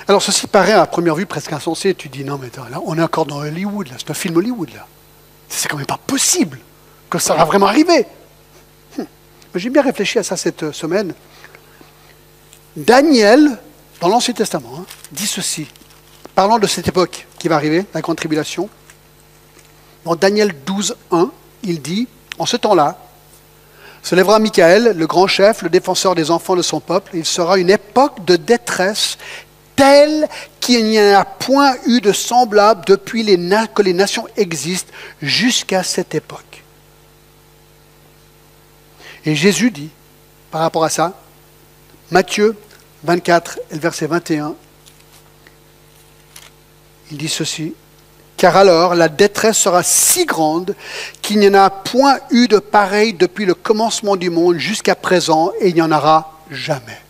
[0.08, 1.96] Alors ceci paraît à première vue presque insensé.
[1.96, 3.96] Tu dis non mais là, on est encore dans Hollywood, là.
[3.98, 4.86] c'est un film Hollywood là.
[5.50, 6.60] C'est quand même pas possible
[7.10, 8.06] que ça va vraiment arriver.
[8.98, 9.06] Hum.
[9.56, 11.14] J'ai bien réfléchi à ça cette euh, semaine.
[12.76, 13.58] Daniel,
[14.02, 15.68] dans l'Ancien Testament, hein, dit ceci,
[16.36, 18.70] parlant de cette époque qui va arriver, la grande tribulation.
[20.04, 21.32] Dans Daniel 12, 1,
[21.64, 23.00] il dit, en ce temps-là,
[24.04, 27.12] se lèvera Michael, le grand chef, le défenseur des enfants de son peuple.
[27.16, 29.18] Il sera une époque de détresse
[29.76, 30.28] tel
[30.60, 33.38] qu'il n'y en a point eu de semblable depuis les
[33.74, 36.64] que les nations existent jusqu'à cette époque.
[39.26, 39.90] Et Jésus dit,
[40.56, 41.12] par rapport à ça.
[42.12, 42.56] Matthieu
[43.04, 44.56] 24 et le verset 21.
[47.12, 47.74] Il dit ceci.
[48.38, 50.74] Car alors la détresse sera si grande
[51.22, 55.52] qu'il n'y en a point eu de pareil depuis le commencement du monde jusqu'à présent
[55.60, 57.02] et il n'y en aura jamais.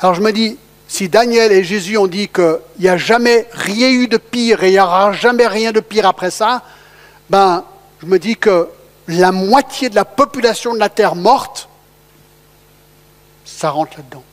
[0.00, 0.56] Alors je me dis,
[0.90, 4.70] si Daniel et Jésus ont dit qu'il n'y a jamais rien eu de pire et
[4.70, 6.64] il n'y aura jamais rien de pire après ça,
[7.30, 7.64] ben
[8.02, 8.68] je me dis que
[9.06, 11.68] la moitié de la population de la Terre morte,
[13.44, 14.24] ça rentre là-dedans.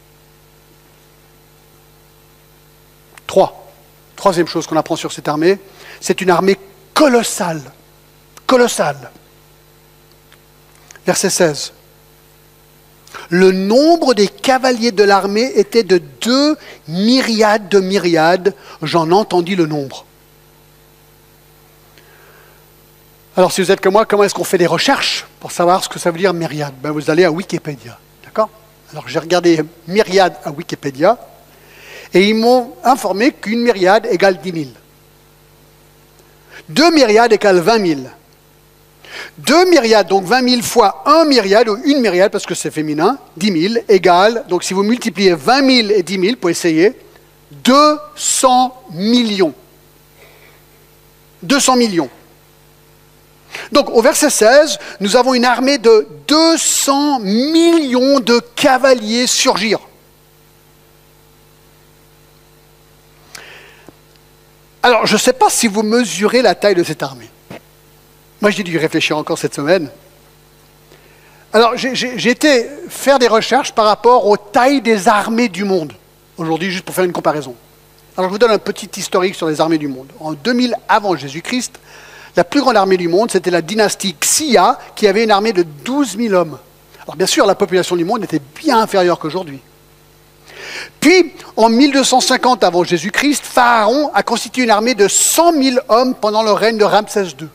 [3.28, 3.70] Trois.
[4.16, 5.60] Troisième chose qu'on apprend sur cette armée,
[6.02, 6.58] c'est une armée
[6.96, 7.62] colossale.
[8.48, 9.12] Colossale.
[11.06, 11.74] Verset 16.
[13.30, 16.56] Le nombre des cavaliers de l'armée était de deux
[16.88, 18.54] myriades de myriades.
[18.82, 20.06] J'en entendis le nombre.
[23.36, 25.90] Alors, si vous êtes comme moi, comment est-ce qu'on fait des recherches pour savoir ce
[25.90, 28.00] que ça veut dire myriade ben, Vous allez à Wikipédia.
[28.24, 28.50] D'accord?
[28.92, 31.20] Alors, j'ai regardé myriade à Wikipédia
[32.14, 34.66] et ils m'ont informé qu'une myriade égale 10 000.
[36.70, 38.02] Deux myriades égale 20 000.
[39.38, 43.18] Deux myriades, donc 20 000 fois un myriade, ou une myriade, parce que c'est féminin,
[43.38, 46.94] 10 000, égale, donc si vous multipliez 20 000 et 10 000, pour essayer,
[47.52, 49.54] 200 millions.
[51.44, 52.10] 200 millions.
[53.72, 59.80] Donc au verset 16, nous avons une armée de 200 millions de cavaliers surgir.
[64.84, 67.30] Alors je ne sais pas si vous mesurez la taille de cette armée.
[68.42, 69.90] Moi j'ai dû réfléchir encore cette semaine.
[71.54, 75.94] Alors j'ai été faire des recherches par rapport aux tailles des armées du monde,
[76.38, 77.56] aujourd'hui juste pour faire une comparaison.
[78.18, 80.08] Alors je vous donne un petit historique sur les armées du monde.
[80.20, 81.80] En 2000 avant Jésus-Christ,
[82.36, 85.64] la plus grande armée du monde, c'était la dynastie Xia, qui avait une armée de
[85.64, 86.60] 12 000 hommes.
[87.04, 89.60] Alors bien sûr, la population du monde était bien inférieure qu'aujourd'hui.
[91.00, 96.44] Puis, en 1250 avant Jésus-Christ, Pharaon a constitué une armée de 100 000 hommes pendant
[96.44, 97.48] le règne de Ramsès II.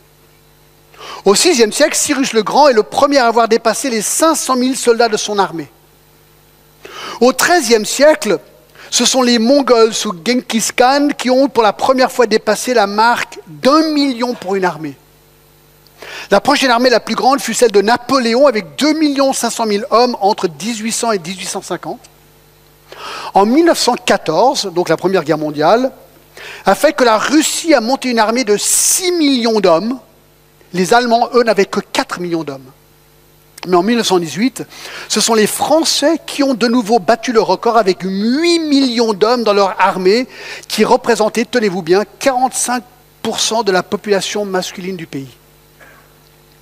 [1.24, 4.74] Au VIe siècle, Cyrus le Grand est le premier à avoir dépassé les 500 000
[4.74, 5.70] soldats de son armée.
[7.20, 8.38] Au XIIIe siècle,
[8.90, 12.86] ce sont les Mongols sous Genghis Khan qui ont pour la première fois dépassé la
[12.86, 14.96] marque d'un million pour une armée.
[16.30, 20.16] La prochaine armée la plus grande fut celle de Napoléon avec 2 500 000 hommes
[20.20, 22.00] entre 1800 et 1850.
[23.34, 25.92] En 1914, donc la Première Guerre mondiale,
[26.66, 29.98] a fait que la Russie a monté une armée de 6 millions d'hommes.
[30.74, 32.70] Les Allemands, eux, n'avaient que 4 millions d'hommes.
[33.68, 34.64] Mais en 1918,
[35.08, 39.44] ce sont les Français qui ont de nouveau battu le record avec 8 millions d'hommes
[39.44, 40.26] dans leur armée,
[40.66, 45.30] qui représentaient, tenez-vous bien, 45% de la population masculine du pays.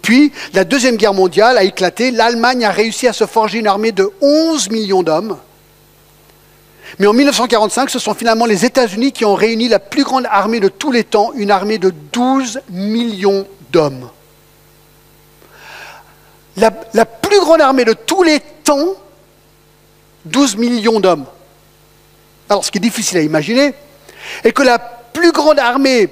[0.03, 3.93] Puis, la Deuxième Guerre mondiale a éclaté, l'Allemagne a réussi à se forger une armée
[3.93, 5.39] de 11 millions d'hommes.
[6.99, 10.61] Mais en 1945, ce sont finalement les États-Unis qui ont réuni la plus grande armée
[10.61, 14.11] de tous les temps, une armée de 12 millions d'hommes
[16.61, 18.95] la, plus grande armée de tous les temps,
[20.27, 21.27] 12 millions d'hommes.
[22.49, 23.75] Alors, ce qui est difficile à imaginer,
[24.45, 26.09] est que la plus grande armée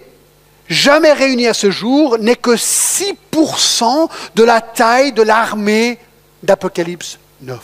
[0.68, 5.98] jamais réunie à ce jour n'est que 6% de la taille de l'armée
[6.42, 7.60] d'Apocalypse 9.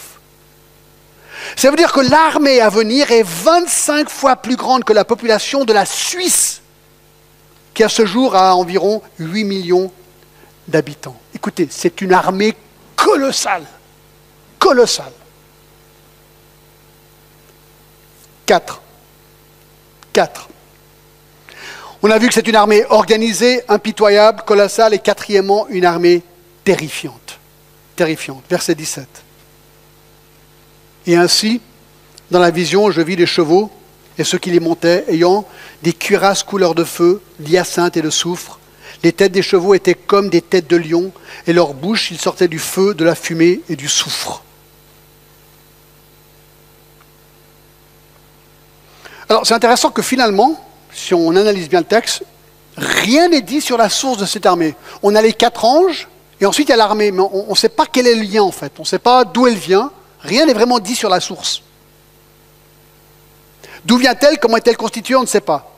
[1.57, 5.65] Ça veut dire que l'armée à venir est 25 fois plus grande que la population
[5.65, 6.63] de la Suisse,
[7.75, 9.91] qui à ce jour a environ 8 millions
[10.69, 11.17] d'habitants.
[11.35, 12.55] Écoutez, c'est une armée
[12.97, 13.67] colossale.
[14.59, 15.13] Colossale.
[18.47, 18.81] Quatre.
[20.13, 20.49] Quatre.
[22.03, 26.23] On a vu que c'est une armée organisée, impitoyable, colossale, et quatrièmement, une armée
[26.63, 27.41] terrifiante.
[27.97, 28.45] Terrifiante.
[28.49, 29.09] Verset 17.
[31.07, 31.61] Et ainsi,
[32.31, 33.71] dans la vision, je vis les chevaux
[34.19, 35.47] et ceux qui les montaient, ayant
[35.83, 38.59] des cuirasses couleur de feu, d'hyacinthe et de soufre,
[39.03, 41.13] les têtes des chevaux étaient comme des têtes de lion,
[41.47, 44.43] et leur bouche, il sortait du feu, de la fumée et du soufre.
[49.29, 50.63] Alors c'est intéressant que finalement,
[50.93, 52.23] si on analyse bien le texte,
[52.77, 54.75] rien n'est dit sur la source de cette armée.
[55.03, 56.09] On a les quatre anges,
[56.41, 58.43] et ensuite il y a l'armée, mais on ne sait pas quel est le lien
[58.43, 61.21] en fait, on ne sait pas d'où elle vient, rien n'est vraiment dit sur la
[61.21, 61.63] source.
[63.85, 64.39] D'où vient-elle?
[64.39, 65.17] Comment est-elle constituée?
[65.17, 65.71] On ne sait pas.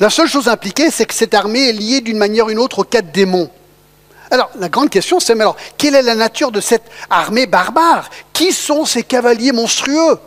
[0.00, 2.80] La seule chose impliquée, c'est que cette armée est liée d'une manière ou d'une autre
[2.80, 3.50] aux quatre démons.
[4.30, 5.44] Alors, la grande question, c'est, mais
[5.76, 8.08] quelle est la nature de cette armée barbare?
[8.32, 10.18] Qui sont ces cavaliers monstrueux?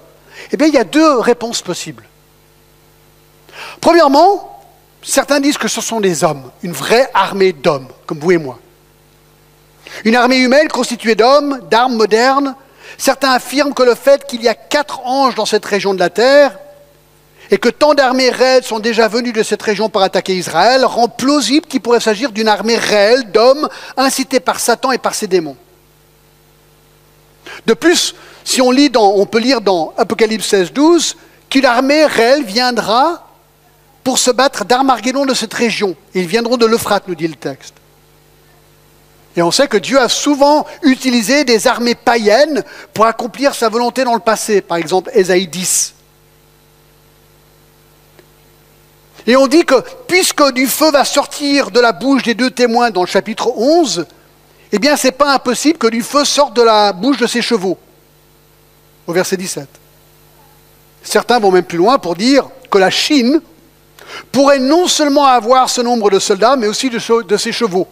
[0.51, 2.03] Eh bien, il y a deux réponses possibles.
[3.81, 4.61] Premièrement,
[5.01, 8.59] certains disent que ce sont des hommes, une vraie armée d'hommes, comme vous et moi.
[10.03, 12.55] Une armée humaine constituée d'hommes, d'armes modernes,
[12.97, 16.09] Certains affirment que le fait qu'il y a quatre anges dans cette région de la
[16.09, 16.57] terre
[17.51, 21.07] et que tant d'armées réelles sont déjà venues de cette région pour attaquer Israël rend
[21.07, 25.57] plausible qu'il pourrait s'agir d'une armée réelle d'hommes incités par Satan et par ses démons.
[27.65, 31.17] De plus, si on lit dans, on peut lire dans Apocalypse 16, 12
[31.49, 33.27] qu'une armée réelle viendra
[34.03, 35.95] pour se battre d'Armageddon de cette région.
[36.13, 37.75] Ils viendront de l'Euphrate, nous dit le texte.
[39.35, 44.03] Et on sait que Dieu a souvent utilisé des armées païennes pour accomplir sa volonté
[44.03, 44.61] dans le passé.
[44.61, 45.93] Par exemple, Ésaïe 10.
[49.27, 49.75] Et on dit que
[50.07, 54.05] puisque du feu va sortir de la bouche des deux témoins dans le chapitre 11,
[54.71, 57.41] eh bien, ce n'est pas impossible que du feu sorte de la bouche de ses
[57.41, 57.77] chevaux.
[59.07, 59.67] Au verset 17.
[61.01, 63.41] Certains vont même plus loin pour dire que la Chine
[64.31, 67.87] pourrait non seulement avoir ce nombre de soldats, mais aussi de ses chevaux.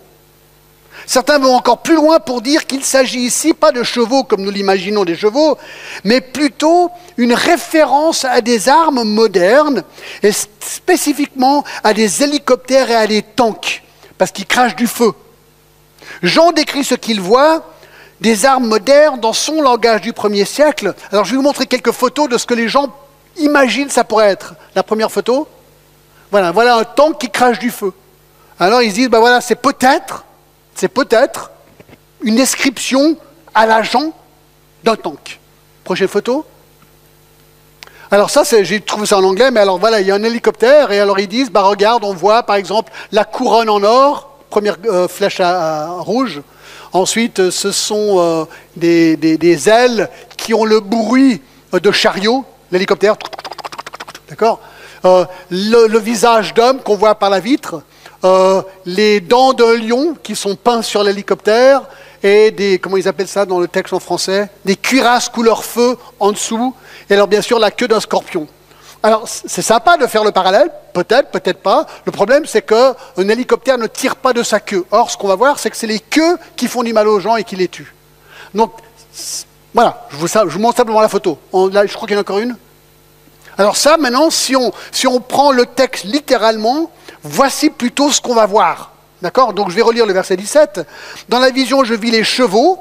[1.06, 4.52] Certains vont encore plus loin pour dire qu'il s'agit ici pas de chevaux comme nous
[4.52, 5.58] l'imaginons des chevaux,
[6.04, 9.84] mais plutôt une référence à des armes modernes
[10.22, 13.84] et spécifiquement à des hélicoptères et à des tanks,
[14.18, 15.12] parce qu'ils crachent du feu.
[16.22, 17.64] Jean décrit ce qu'il voit,
[18.22, 20.94] des armes modernes dans son langage du premier siècle.
[21.12, 22.88] Alors je vais vous montrer quelques photos de ce que les gens
[23.38, 24.56] imaginent ça pourrait être.
[24.76, 25.48] La première photo,
[26.32, 27.92] voilà, voilà un tank qui crache du feu.
[28.60, 30.24] Alors ils disent, ben voilà, c'est peut-être
[30.76, 31.52] c'est peut-être
[32.22, 33.18] une description
[33.54, 34.14] à l'agent
[34.84, 35.40] d'un tank.
[35.84, 36.46] Prochaine photo.
[38.12, 40.92] Alors ça, j'ai trouvé ça en anglais, mais alors voilà, il y a un hélicoptère,
[40.92, 44.78] et alors ils disent, bah regarde, on voit par exemple la couronne en or, première
[44.86, 45.42] euh, flèche
[46.00, 46.42] rouge.
[46.92, 48.46] Ensuite, euh, ce sont euh,
[48.76, 53.16] des, ailes qui ont le bruit de chariot, l'hélicoptère,
[54.30, 54.60] d'accord
[55.50, 57.82] le, visage d'homme qu'on voit par la vitre,
[58.24, 61.84] euh, les dents d'un lion qui sont peints sur l'hélicoptère
[62.24, 65.98] et des, comment ils appellent ça dans le texte en français, des cuirasses couleur feu
[66.20, 66.74] en dessous,
[67.10, 68.48] et alors bien sûr la queue d'un scorpion.
[69.02, 71.86] Alors c'est sympa de faire le parallèle, peut-être, peut-être pas.
[72.06, 74.86] Le problème c'est qu'un hélicoptère ne tire pas de sa queue.
[74.92, 77.20] Or ce qu'on va voir c'est que c'est les queues qui font du mal aux
[77.20, 77.94] gens et qui les tuent.
[78.54, 78.72] Donc
[79.74, 81.38] voilà, je vous, je vous montre simplement la photo.
[81.72, 82.56] là, je crois qu'il y en a encore une.
[83.58, 86.90] Alors ça maintenant, si on, si on prend le texte littéralement,
[87.24, 88.92] Voici plutôt ce qu'on va voir.
[89.22, 90.82] D'accord Donc je vais relire le verset 17.
[91.30, 92.80] Dans la vision, je vis les chevaux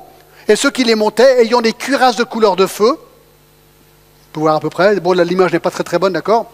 [0.49, 2.90] et ceux qui les montaient ayant des cuirasses de couleur de feu.
[2.90, 4.99] Vous pouvez voir à peu près.
[4.99, 6.51] Bon, l'image n'est pas très très bonne, d'accord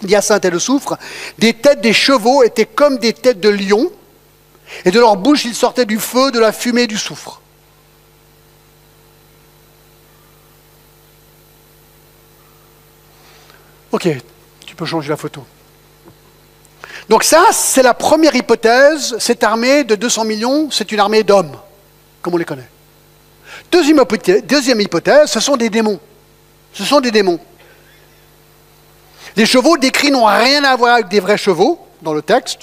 [0.00, 0.96] L'hyacinthe et le soufre.
[1.38, 3.90] Des têtes des chevaux étaient comme des têtes de lions
[4.84, 7.42] et de leur bouche il sortait du feu, de la fumée et du soufre.
[13.92, 14.08] Ok,
[14.64, 15.44] tu peux changer la photo.
[17.08, 19.16] Donc ça, c'est la première hypothèse.
[19.18, 21.56] Cette armée de 200 millions, c'est une armée d'hommes,
[22.20, 22.68] comme on les connaît.
[23.72, 25.98] Deuxième hypothèse, deuxième hypothèse, ce sont des démons.
[26.72, 27.40] Ce sont des démons.
[29.36, 32.60] Les chevaux décrits n'ont rien à voir avec des vrais chevaux dans le texte,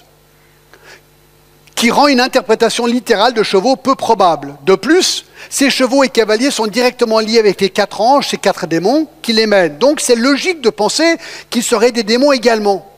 [1.74, 4.56] qui rend une interprétation littérale de chevaux peu probable.
[4.64, 8.66] De plus, ces chevaux et cavaliers sont directement liés avec les quatre anges, ces quatre
[8.68, 9.78] démons qui les mènent.
[9.78, 11.18] Donc c'est logique de penser
[11.50, 12.95] qu'ils seraient des démons également.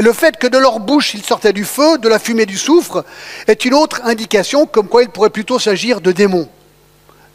[0.00, 2.56] Et le fait que de leur bouche il sortait du feu, de la fumée du
[2.56, 3.04] soufre,
[3.46, 6.48] est une autre indication comme quoi il pourrait plutôt s'agir de démons.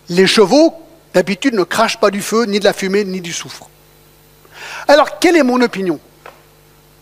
[0.09, 0.73] Les chevaux,
[1.13, 3.69] d'habitude, ne crachent pas du feu, ni de la fumée, ni du soufre.
[4.87, 5.99] Alors, quelle est mon opinion?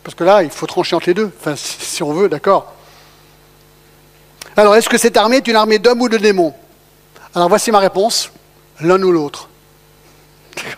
[0.03, 2.73] Parce que là, il faut trancher entre les deux, si on veut, d'accord.
[4.57, 6.53] Alors, est-ce que cette armée est une armée d'hommes ou de démons?
[7.33, 8.31] Alors, voici ma réponse
[8.81, 9.47] l'un ou l'autre.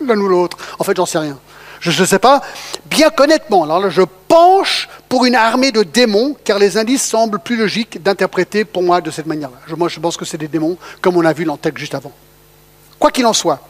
[0.00, 0.56] L'un ou l'autre.
[0.78, 1.36] En fait, j'en sais rien.
[1.80, 2.42] Je ne sais pas.
[2.86, 7.56] Bien qu'honnêtement, alors je penche pour une armée de démons, car les indices semblent plus
[7.56, 9.56] logiques d'interpréter pour moi de cette manière-là.
[9.76, 11.94] Moi, je pense que c'est des démons, comme on a vu dans le texte juste
[11.94, 12.12] avant.
[12.98, 13.60] Quoi qu'il en soit,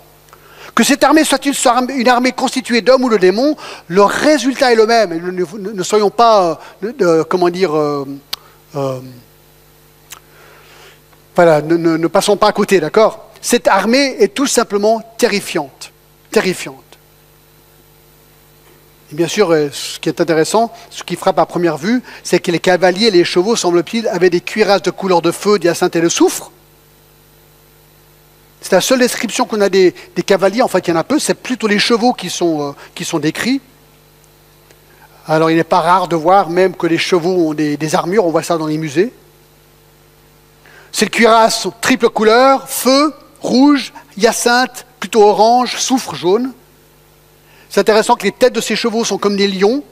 [0.75, 3.57] que cette armée soit une, armée constituée d'hommes ou de démons,
[3.87, 5.15] le résultat est le même.
[5.15, 8.05] Ne, soyons pas, euh, comment dire, euh,
[8.75, 9.01] euh,
[11.37, 13.31] voilà, ne, ne passons pas à côté, d'accord?
[13.41, 15.93] Cette armée est tout simplement terrifiante,
[16.31, 16.89] terrifiante.
[19.13, 22.53] Bien sûr, euh, ce qui est intéressant, ce qui frappe à première vue, c'est que
[22.53, 26.01] les cavaliers et les chevaux, semble-t-il, avaient des cuirasses de couleur de feu, d'hyacinthe et
[26.01, 26.53] de soufre.
[28.61, 29.95] C'est la seule description qu'on a des,
[30.25, 32.73] cavaliers, en fait il y en a peu, c'est plutôt les chevaux qui sont, euh,
[32.95, 33.61] qui sont décrits.
[35.27, 38.27] Alors il n'est pas rare de voir même que les chevaux ont des, des armures,
[38.27, 39.13] on voit ça dans les musées.
[40.93, 46.53] Ces cuirasses sont triple couleur, feu, rouge, hyacinthe, plutôt orange, soufre, jaune.
[47.71, 49.85] C'est intéressant que les têtes de ces chevaux sont comme des lions.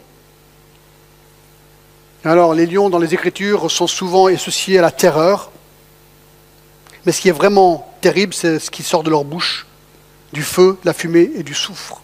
[2.25, 5.53] Alors, les lions dans les Écritures sont souvent associés à la terreur.
[7.07, 9.65] Mais ce qui est vraiment terrible, c'est ce qui sort de leur bouche,
[10.33, 12.03] du feu, de la fumée et du soufre.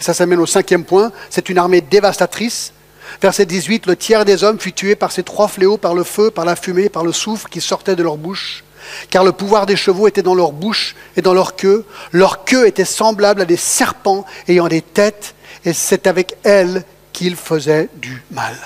[0.00, 2.72] Et ça s'amène au cinquième point, c'est une armée dévastatrice.
[3.20, 6.30] Verset 18, le tiers des hommes fut tué par ces trois fléaux, par le feu,
[6.30, 8.62] par la fumée, par le soufre qui sortait de leur bouche.
[9.10, 11.84] Car le pouvoir des chevaux était dans leur bouche et dans leur queue.
[12.12, 15.34] Leur queue était semblable à des serpents ayant des têtes,
[15.64, 18.56] et c'est avec elles qu'ils faisaient du mal.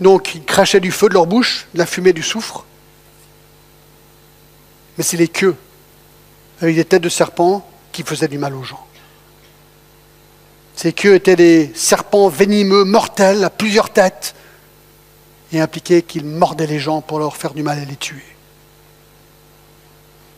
[0.00, 2.64] Donc, ils crachaient du feu de leur bouche, de la fumée du soufre.
[4.96, 5.56] Mais c'est les queues,
[6.62, 8.86] avec des têtes de serpents, qui faisaient du mal aux gens.
[10.74, 14.34] Ces queues étaient des serpents venimeux, mortels, à plusieurs têtes,
[15.52, 18.24] et impliquaient qu'ils mordaient les gens pour leur faire du mal et les tuer.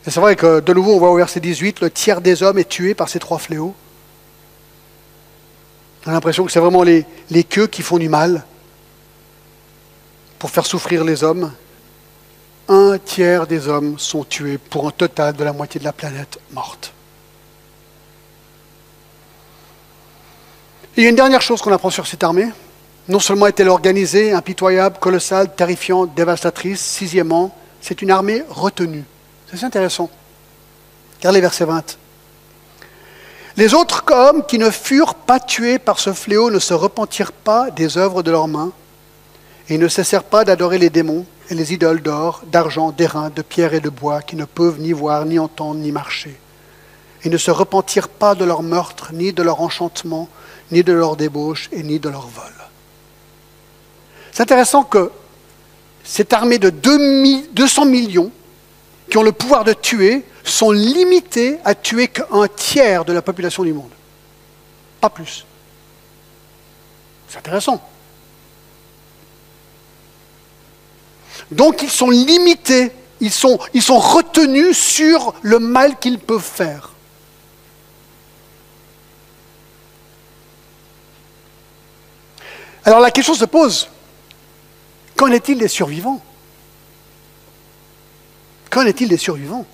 [0.06, 2.58] Et c'est vrai que, de nouveau, on voit au verset 18, le tiers des hommes
[2.58, 3.74] est tué par ces trois fléaux.
[6.04, 8.44] On a l'impression que c'est vraiment les, les queues qui font du mal
[10.38, 11.52] pour faire souffrir les hommes.
[12.68, 16.38] Un tiers des hommes sont tués pour un total de la moitié de la planète
[16.52, 16.92] morte.
[20.96, 22.48] il y a une dernière chose qu'on apprend sur cette armée.
[23.08, 29.04] Non seulement est-elle organisée, impitoyable, colossale, terrifiante, dévastatrice, sixièmement, c'est une armée retenue.
[29.52, 30.08] C'est intéressant.
[31.18, 31.98] Regardez verset 20.
[33.56, 37.70] Les autres hommes qui ne furent pas tués par ce fléau ne se repentirent pas
[37.70, 38.72] des œuvres de leurs mains
[39.68, 43.74] et ne cessèrent pas d'adorer les démons et les idoles d'or, d'argent, d'airain, de pierre
[43.74, 46.38] et de bois qui ne peuvent ni voir, ni entendre, ni marcher.
[47.24, 50.28] Et ne se repentirent pas de leur meurtre, ni de leur enchantement,
[50.70, 52.61] ni de leur débauche, et ni de leur vol.
[54.32, 55.12] C'est intéressant que
[56.02, 58.32] cette armée de 200 millions
[59.10, 63.62] qui ont le pouvoir de tuer sont limités à tuer qu'un tiers de la population
[63.62, 63.90] du monde.
[65.00, 65.44] Pas plus.
[67.28, 67.80] C'est intéressant.
[71.50, 76.92] Donc ils sont limités, ils sont, ils sont retenus sur le mal qu'ils peuvent faire.
[82.84, 83.88] Alors la question se pose,
[85.22, 86.20] qu'en est-il des survivants?
[88.70, 89.64] Qu'en est-il des survivants?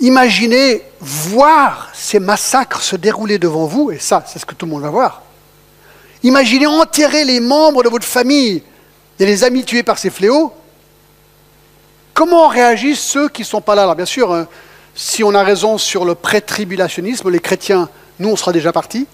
[0.00, 4.72] Imaginez voir ces massacres se dérouler devant vous, et ça, c'est ce que tout le
[4.72, 5.22] monde va voir.
[6.24, 8.64] Imaginez enterrer les membres de votre famille
[9.20, 10.52] et les amis tués par ces fléaux.
[12.14, 13.82] Comment réagissent ceux qui ne sont pas là?
[13.82, 14.48] Alors bien sûr, hein,
[14.96, 17.88] si on a raison sur le pré-tribulationnisme, les chrétiens,
[18.18, 19.06] nous, on sera déjà partis.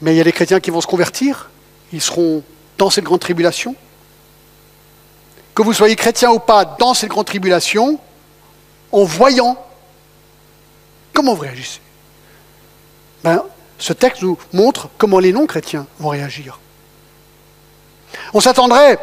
[0.00, 1.50] Mais il y a des chrétiens qui vont se convertir,
[1.92, 2.42] ils seront
[2.78, 3.74] dans cette grande tribulation.
[5.54, 7.98] Que vous soyez chrétien ou pas dans cette grande tribulation,
[8.90, 9.56] en voyant,
[11.12, 11.80] comment vous réagissez?
[13.22, 13.42] Ben,
[13.78, 16.58] Ce texte nous montre comment les non-chrétiens vont réagir.
[18.32, 18.98] On s'attendrait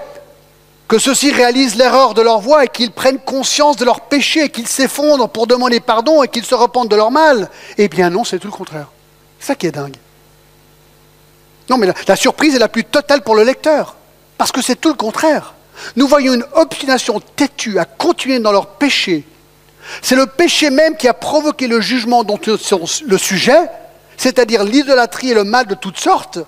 [0.91, 4.67] que ceux-ci réalisent l'erreur de leur voie et qu'ils prennent conscience de leur péché, qu'ils
[4.67, 7.49] s'effondrent pour demander pardon et qu'ils se repentent de leur mal.
[7.77, 8.87] Eh bien non, c'est tout le contraire.
[9.39, 9.95] C'est ça qui est dingue.
[11.69, 13.95] Non, mais la, surprise est la plus totale pour le lecteur,
[14.37, 15.53] parce que c'est tout le contraire.
[15.95, 19.23] Nous voyons une obstination têtue à continuer dans leur péché.
[20.01, 23.61] C'est le péché même qui a provoqué le jugement dont ils sont le sujet,
[24.17, 26.39] c'est-à-dire l'idolâtrie et le mal de toutes sortes.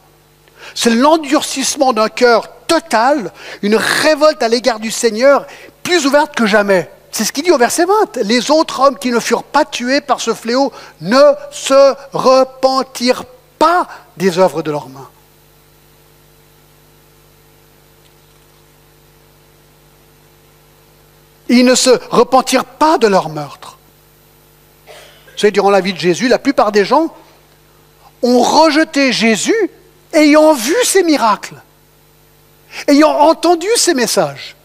[0.76, 5.45] C'est l'endurcissement d'un cœur total, une révolte à l'égard du Seigneur
[5.84, 6.89] plus ouverte que jamais.
[7.11, 8.18] C'est ce qu'il dit au verset 20.
[8.24, 13.26] Les autres hommes qui ne furent pas tués par ce fléau ne se repentirent
[13.59, 13.88] pas
[14.18, 15.09] des œuvres de leurs mains.
[21.49, 23.78] Ils ne se repentirent pas de leur meurtre.
[25.38, 27.14] Savez, durant la vie de Jésus, la plupart des gens
[28.24, 29.70] ont rejeté Jésus
[30.14, 31.55] ayant vu ses miracles,
[32.88, 34.55] ayant entendu ses messages.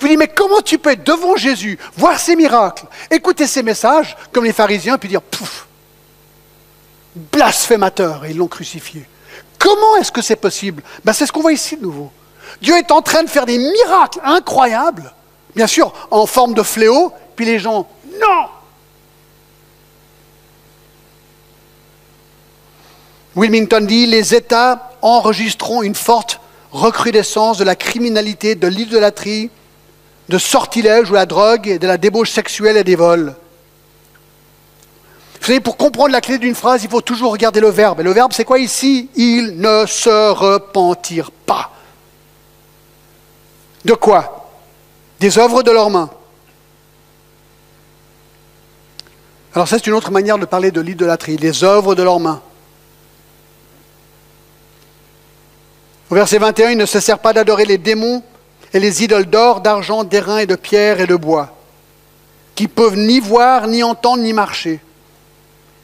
[0.00, 4.16] Vous dites, mais comment tu peux être devant Jésus, voir ses miracles, écouter ses messages,
[4.32, 5.66] comme les pharisiens, puis dire, pouf,
[7.14, 9.08] blasphémateur, et ils l'ont crucifié.
[9.58, 10.82] Comment est-ce que c'est possible?
[11.04, 12.12] Ben, C'est ce qu'on voit ici de nouveau.
[12.62, 15.12] Dieu est en train de faire des miracles incroyables,
[15.54, 17.88] bien sûr, en forme de fléau, puis les gens,
[18.20, 18.46] non
[23.36, 26.40] Wilmington dit, les États enregistreront une forte
[26.72, 29.50] recrudescence de la criminalité, de l'idolâtrie,
[30.28, 33.34] de sortilèges ou la drogue, de la débauche sexuelle et des vols.
[35.40, 38.00] Vous savez, pour comprendre la clé d'une phrase, il faut toujours regarder le verbe.
[38.00, 39.08] Et le verbe, c'est quoi ici?
[39.14, 41.70] Ils ne se repentirent pas.
[43.84, 44.50] De quoi?
[45.20, 46.10] Des œuvres de leurs mains.
[49.54, 52.42] Alors c'est une autre manière de parler de l'idolâtrie, les œuvres de leurs mains.
[56.10, 58.22] Au verset 21, il ne se sert pas d'adorer les démons
[58.72, 61.56] et les idoles d'or, d'argent, d'airain et de pierre et de bois,
[62.54, 64.80] qui peuvent ni voir, ni entendre, ni marcher.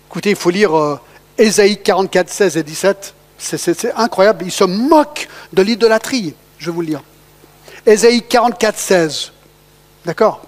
[0.08, 1.00] Écoutez, il faut lire euh,
[1.36, 3.14] Ésaïe 44, 16 et 17.
[3.36, 4.44] C'est incroyable.
[4.46, 6.34] Il se moque de l'idolâtrie.
[6.56, 7.02] Je vais vous le lire.
[7.84, 9.32] Ésaïe 44, 16.
[10.04, 10.42] D'accord?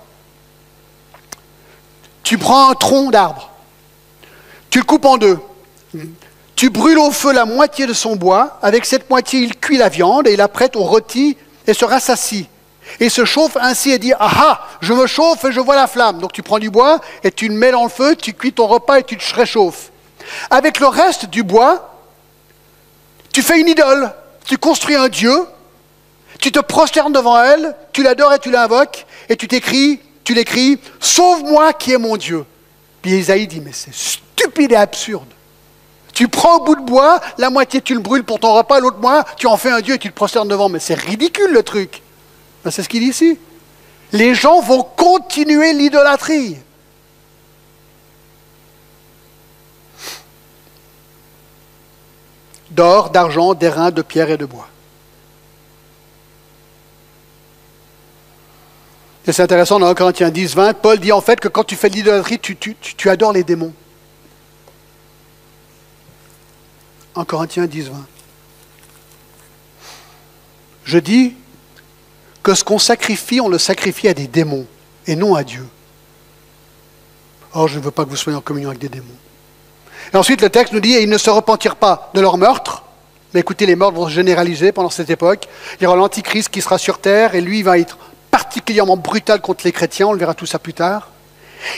[2.22, 3.52] Tu prends un tronc d'arbre,
[4.68, 5.38] tu le coupes en deux,
[6.56, 9.90] tu brûles au feu la moitié de son bois, avec cette moitié il cuit la
[9.90, 11.36] viande et il la prête au rôti
[11.66, 12.48] et se rassassie.
[12.98, 15.86] Et se chauffe ainsi et dit Ah ah, je me chauffe et je vois la
[15.86, 16.18] flamme.
[16.18, 18.66] Donc tu prends du bois et tu le mets dans le feu, tu cuis ton
[18.66, 19.90] repas et tu te réchauffes.
[20.50, 22.00] Avec le reste du bois,
[23.32, 24.12] tu fais une idole,
[24.46, 25.34] tu construis un Dieu,
[26.40, 30.80] tu te prosternes devant elle, tu l'adores et tu l'invoques, et tu t'écris, tu l'écris,
[31.00, 32.46] sauve-moi qui est mon Dieu.
[33.02, 35.35] Puis Isaïe dit, mais c'est stupide et absurde.
[36.16, 38.96] Tu prends au bout de bois, la moitié tu le brûles pour ton repas, l'autre
[38.96, 40.70] moitié tu en fais un Dieu et tu te prosternes devant.
[40.70, 42.00] Mais c'est ridicule le truc.
[42.64, 43.38] Ben, c'est ce qu'il dit ici.
[44.12, 46.56] Les gens vont continuer l'idolâtrie.
[52.70, 54.68] D'or, d'argent, d'airain, de pierre et de bois.
[59.26, 61.76] Et c'est intéressant dans 1 Corinthiens 10, 20, Paul dit en fait que quand tu
[61.76, 63.74] fais de l'idolâtrie, tu, tu, adores les démons.
[67.16, 67.94] 1 Corinthiens 10, 20.
[70.84, 71.34] Je dis
[72.42, 74.66] que ce qu'on sacrifie, on le sacrifie à des démons
[75.06, 75.66] et non à Dieu.
[77.54, 79.06] Or, je ne veux pas que vous soyez en communion avec des démons.
[80.12, 82.84] Et ensuite, le texte nous dit, et ils ne se repentirent pas de leur meurtre.
[83.34, 85.48] Mais écoutez, les meurtres vont se généraliser pendant cette époque.
[85.80, 87.98] Il y aura l'Antichrist qui sera sur terre, et lui, va être
[88.30, 91.08] particulièrement brutal contre les chrétiens, on le verra tout ça plus tard,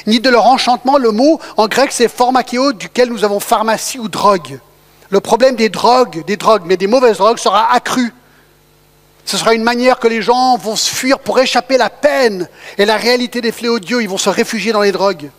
[0.06, 0.98] ni de leur enchantement.
[0.98, 4.58] Le mot en grec c'est pharmakio, duquel nous avons pharmacie ou drogue.
[5.10, 8.12] Le problème des drogues, des drogues, mais des mauvaises drogues sera accru.
[9.24, 12.48] Ce sera une manière que les gens vont se fuir pour échapper à la peine
[12.78, 14.00] et la réalité des fléaux de.
[14.00, 15.30] Ils vont se réfugier dans les drogues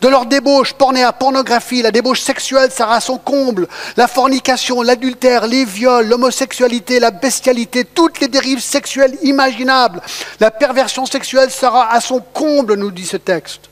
[0.00, 0.74] de leur débauche,
[1.04, 7.00] à pornographie, la débauche sexuelle sera à son comble, la fornication, l'adultère, les viols, l'homosexualité,
[7.00, 10.00] la bestialité, toutes les dérives sexuelles imaginables.
[10.40, 13.62] La perversion sexuelle sera à son comble, nous dit ce texte.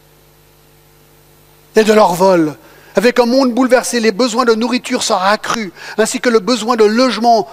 [1.77, 2.57] Et de leur vol,
[2.97, 6.85] avec un monde bouleversé, les besoins de nourriture seront accrus, ainsi que le besoin de
[6.85, 7.49] logement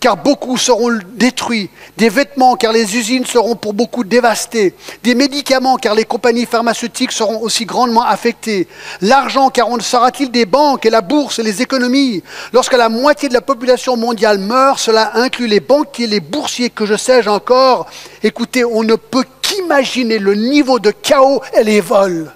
[0.00, 5.76] car beaucoup seront détruits, des vêtements, car les usines seront pour beaucoup dévastées, des médicaments,
[5.76, 8.68] car les compagnies pharmaceutiques seront aussi grandement affectées,
[9.00, 12.22] l'argent, car on sera-t-il des banques et la bourse et les économies?
[12.52, 16.86] Lorsque la moitié de la population mondiale meurt, cela inclut les banquiers, les boursiers, que
[16.86, 17.86] je sais encore.
[18.22, 22.32] Écoutez, on ne peut qu'imaginer le niveau de chaos et les vols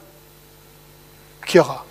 [1.46, 1.84] qu'il y aura.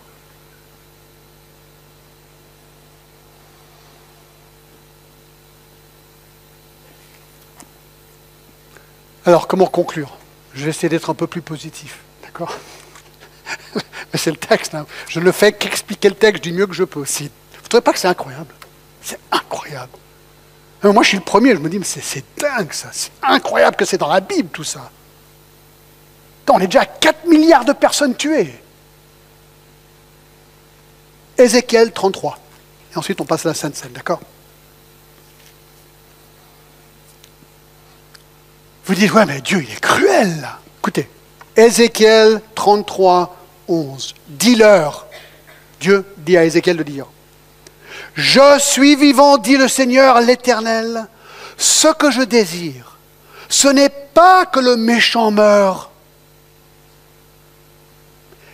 [9.26, 10.18] Alors, comment conclure?
[10.54, 12.00] Je vais essayer d'être un peu plus positif.
[12.24, 12.58] D'accord?
[13.76, 14.74] Mais c'est le texte.
[14.76, 14.86] Hein.
[15.08, 17.02] Je ne fais qu'expliquer le texte du mieux que je peux.
[17.02, 18.54] Vous ne trouvez pas que c'est incroyable?
[19.02, 19.92] C'est incroyable.
[20.84, 22.90] moi, je suis le premier, je me dis, mais c'est dingue ça.
[22.92, 24.92] C'est incroyable que c'est dans la Bible tout ça.
[26.50, 28.54] on est déjà à 4 milliards de personnes tuées.
[31.38, 32.38] Ézéchiel 33.
[32.94, 34.20] Et ensuite, on passe à la Sainte Seine, d'accord?
[38.86, 40.50] Vous dites, ouais, mais Dieu, il est cruel.
[40.80, 41.10] Écoutez,
[41.56, 43.36] Ézéchiel 33,
[43.68, 44.16] 11.
[44.28, 45.06] Dis-leur,
[45.80, 47.06] Dieu dit à Ézéchiel de dire,
[48.16, 51.08] Je suis vivant, dit le Seigneur l'Éternel,
[51.58, 52.98] ce que je désire,
[53.50, 55.92] ce n'est pas que le méchant meure,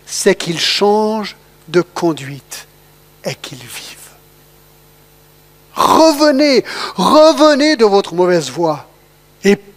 [0.06, 1.36] c'est qu'il change
[1.68, 2.68] de conduite
[3.24, 3.98] et qu'il vive.
[5.76, 6.64] Revenez,
[6.96, 8.87] revenez de votre mauvaise voie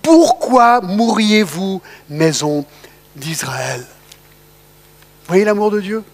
[0.03, 2.65] pourquoi mourriez-vous, maison
[3.17, 3.87] d'Israël?
[5.27, 6.05] Voyez l'amour de Dieu?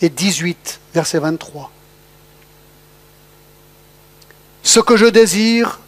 [0.00, 1.70] Et 18, verset 23.
[4.62, 5.80] Ce que je désire,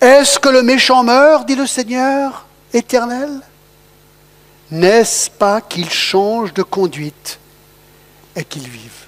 [0.00, 3.40] est-ce que le méchant meurt, dit le Seigneur éternel?
[4.70, 7.38] N'est-ce pas qu'il change de conduite
[8.34, 9.06] et qu'il vive?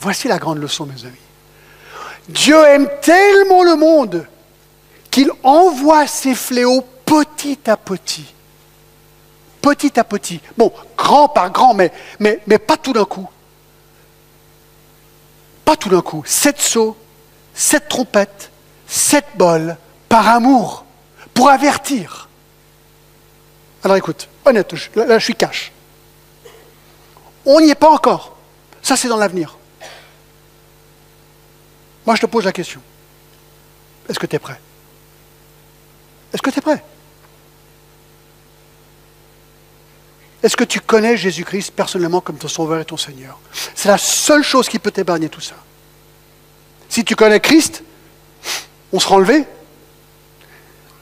[0.00, 1.16] Voici la grande leçon, mes amis.
[2.28, 4.26] Dieu aime tellement le monde
[5.12, 8.34] qu'il envoie ses fléaux petit à petit.
[9.60, 10.40] Petit à petit.
[10.56, 13.28] Bon, grand par grand, mais, mais, pas tout d'un coup.
[15.64, 16.24] Pas tout d'un coup.
[16.26, 16.96] Sept sauts,
[17.54, 18.50] sept trompettes,
[18.88, 19.76] sept bols,
[20.08, 20.84] par amour,
[21.34, 22.28] pour avertir.
[23.84, 25.72] Alors écoute, honnête, là, je suis cash.
[27.44, 28.36] On n'y est pas encore.
[28.82, 29.58] Ça, c'est dans l'avenir.
[32.06, 32.80] Moi, je te pose la question.
[34.08, 34.58] Est-ce que tu es prêt?
[36.32, 36.82] Est-ce que tu es prêt?
[40.42, 43.38] Est-ce que tu connais Jésus-Christ personnellement comme ton Sauveur et ton Seigneur?
[43.74, 45.54] C'est la seule chose qui peut t'épargner tout ça.
[46.88, 47.84] Si tu connais Christ,
[48.92, 49.46] on sera enlevé.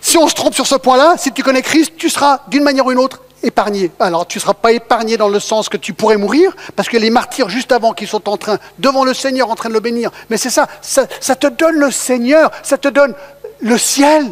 [0.01, 2.85] Si on se trompe sur ce point-là, si tu connais Christ, tu seras d'une manière
[2.87, 3.91] ou d'une autre épargné.
[3.99, 6.99] Alors tu ne seras pas épargné dans le sens que tu pourrais mourir, parce que
[6.99, 9.81] les martyrs juste avant qui sont en train, devant le Seigneur, en train de le
[9.81, 10.11] bénir.
[10.29, 13.15] Mais c'est ça, ça, ça te donne le Seigneur, ça te donne
[13.61, 14.27] le ciel,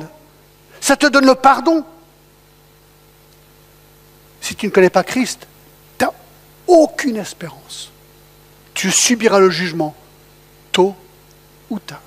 [0.89, 1.85] ça te donne le pardon.
[4.41, 5.47] Si tu ne connais pas Christ,
[5.99, 6.13] tu n'as
[6.67, 7.91] aucune espérance.
[8.73, 9.95] Tu subiras le jugement
[10.73, 10.97] tôt
[11.69, 12.01] ou tard.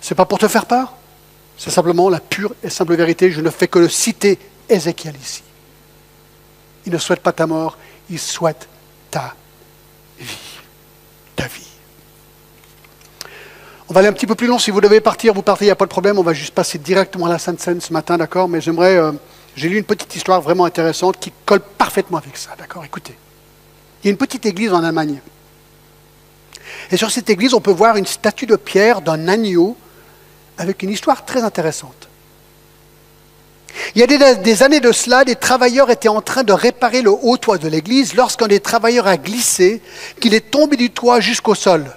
[0.00, 0.94] C'est pas pour te faire peur,
[1.58, 3.30] c'est simplement la pure et simple vérité.
[3.30, 5.42] Je ne fais que le citer Ézéchiel ici.
[6.86, 7.76] Il ne souhaite pas ta mort,
[8.08, 8.66] il souhaite
[9.10, 9.34] ta
[10.18, 10.38] vie.
[11.36, 11.73] Ta vie.
[13.88, 14.58] On va aller un petit peu plus long.
[14.58, 16.18] Si vous devez partir, vous partez, il n'y a pas de problème.
[16.18, 18.48] On va juste passer directement à la Sainte Seine ce matin, d'accord?
[18.48, 18.96] Mais j'aimerais.
[18.96, 19.12] Euh,
[19.56, 22.84] j'ai lu une petite histoire vraiment intéressante qui colle parfaitement avec ça, d'accord?
[22.84, 23.14] Écoutez.
[24.02, 25.20] Il y a une petite église en Allemagne.
[26.90, 29.76] Et sur cette église, on peut voir une statue de pierre d'un agneau
[30.58, 32.08] avec une histoire très intéressante.
[33.94, 37.10] Il y a des, années de cela, des travailleurs étaient en train de réparer le
[37.10, 39.82] haut toit de l'église lorsqu'un des travailleurs a glissé,
[40.20, 41.90] qu'il est tombé du toit jusqu'au sol.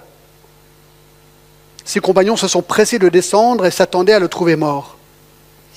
[1.88, 4.98] Ses compagnons se sont pressés de descendre et s'attendaient à le trouver mort.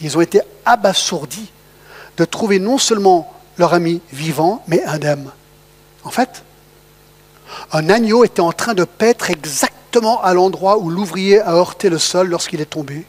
[0.02, 1.50] Ils ont été abasourdis
[2.18, 5.32] de trouver non seulement leur ami vivant, mais indemne.
[6.04, 6.44] En fait,
[7.72, 11.98] un agneau était en train de paître exactement à l'endroit où l'ouvrier a heurté le
[11.98, 13.06] sol lorsqu'il est tombé.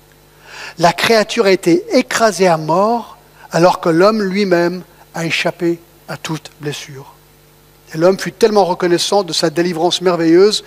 [0.79, 3.19] La créature a été écrasée à mort
[3.51, 7.15] alors que l'homme lui-même a échappé à toute blessure.
[7.93, 10.63] Et l'homme fut tellement reconnaissant de sa délivrance merveilleuse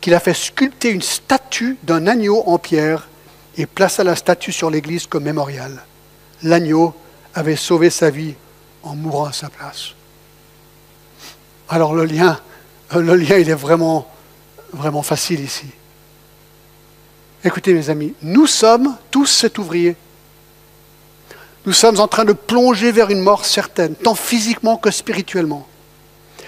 [0.00, 3.08] qu'il a fait sculpter une statue d'un agneau en pierre
[3.56, 5.84] et plaça la statue sur l'église comme mémorial.
[6.42, 6.94] L'agneau
[7.34, 8.34] avait sauvé sa vie
[8.82, 9.90] en mourant à sa place.
[11.68, 12.40] Alors le lien,
[12.94, 14.06] le lien, il est vraiment
[15.02, 15.66] facile ici.
[17.44, 19.96] Écoutez mes amis, nous sommes tous cet ouvrier.
[21.66, 25.66] Nous sommes en train de plonger vers une mort certaine, tant physiquement que spirituellement.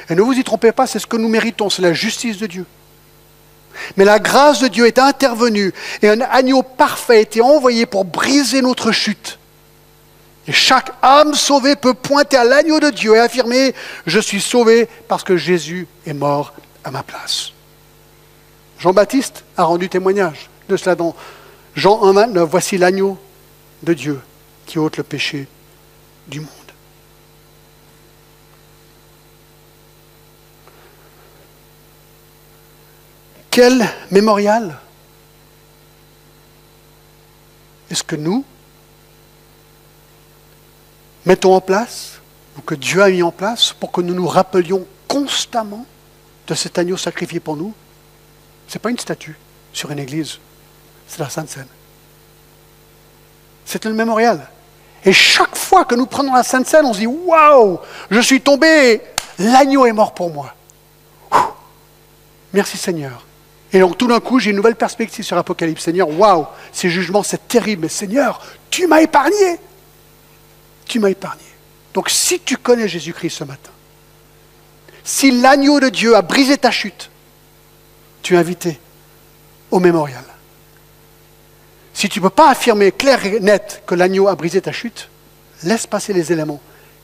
[0.09, 2.47] Et ne vous y trompez pas, c'est ce que nous méritons, c'est la justice de
[2.47, 2.67] Dieu.
[3.97, 8.05] Mais la grâce de Dieu est intervenue et un agneau parfait a été envoyé pour
[8.05, 9.39] briser notre chute.
[10.49, 13.75] Et chaque âme sauvée peut pointer à l'agneau de Dieu et affirmer,
[14.07, 16.53] je suis sauvé parce que Jésus est mort
[16.85, 17.53] à ma place.
[18.79, 21.15] Jean-Baptiste a rendu témoignage de cela dans
[21.77, 22.43] Jean 1,29.
[22.43, 23.19] Voici l'agneau
[23.85, 24.21] de Dieu
[24.67, 25.47] qui ôte le péché
[26.27, 26.62] du monde.
[33.53, 34.79] Quel mémorial
[37.91, 38.47] est-ce que nous
[41.27, 42.19] mettons en place,
[42.57, 45.85] ou que Dieu a mis en place, pour que nous nous rappelions constamment
[46.47, 47.75] de cet agneau sacrifié pour nous?
[48.69, 49.37] Ce n'est pas une statue
[49.75, 50.39] sur une église
[51.07, 51.69] c'est la Sainte Seine.
[53.67, 54.49] C'est le mémorial.
[55.05, 57.81] Et chaque fois que nous prenons la Sainte Seine, on se dit Waouh,
[58.11, 59.03] je suis tombé,
[59.39, 60.55] l'agneau est mort pour moi.
[62.55, 63.27] Merci Seigneur.
[63.73, 65.83] Et donc tout d'un coup, j'ai une nouvelle perspective sur Apocalypse.
[65.83, 67.83] Seigneur, waouh, ces jugements, c'est terrible.
[67.83, 69.59] Mais Seigneur, tu m'as épargné.
[70.87, 71.43] Tu m'as épargné.
[71.95, 73.71] Donc si tu connais Jésus-Christ ce matin,
[75.05, 77.11] si l'agneau de Dieu a brisé ta chute,
[78.23, 78.79] tu es invité
[79.71, 80.25] au mémorial.
[81.95, 85.09] Si tu ne peux pas affirmer clair et net que l'agneau a brisé ta chute,
[85.65, 86.61] laisse passer les éléments.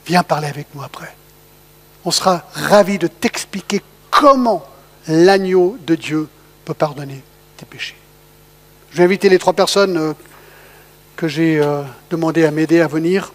[0.07, 1.15] Viens parler avec nous après.
[2.05, 4.65] On sera ravis de t'expliquer comment
[5.07, 6.29] l'agneau de Dieu
[6.75, 7.23] pardonner
[7.57, 7.97] tes péchés.
[8.93, 10.13] Je vais inviter les trois personnes euh,
[11.17, 13.33] que j'ai euh, demandé à m'aider à venir.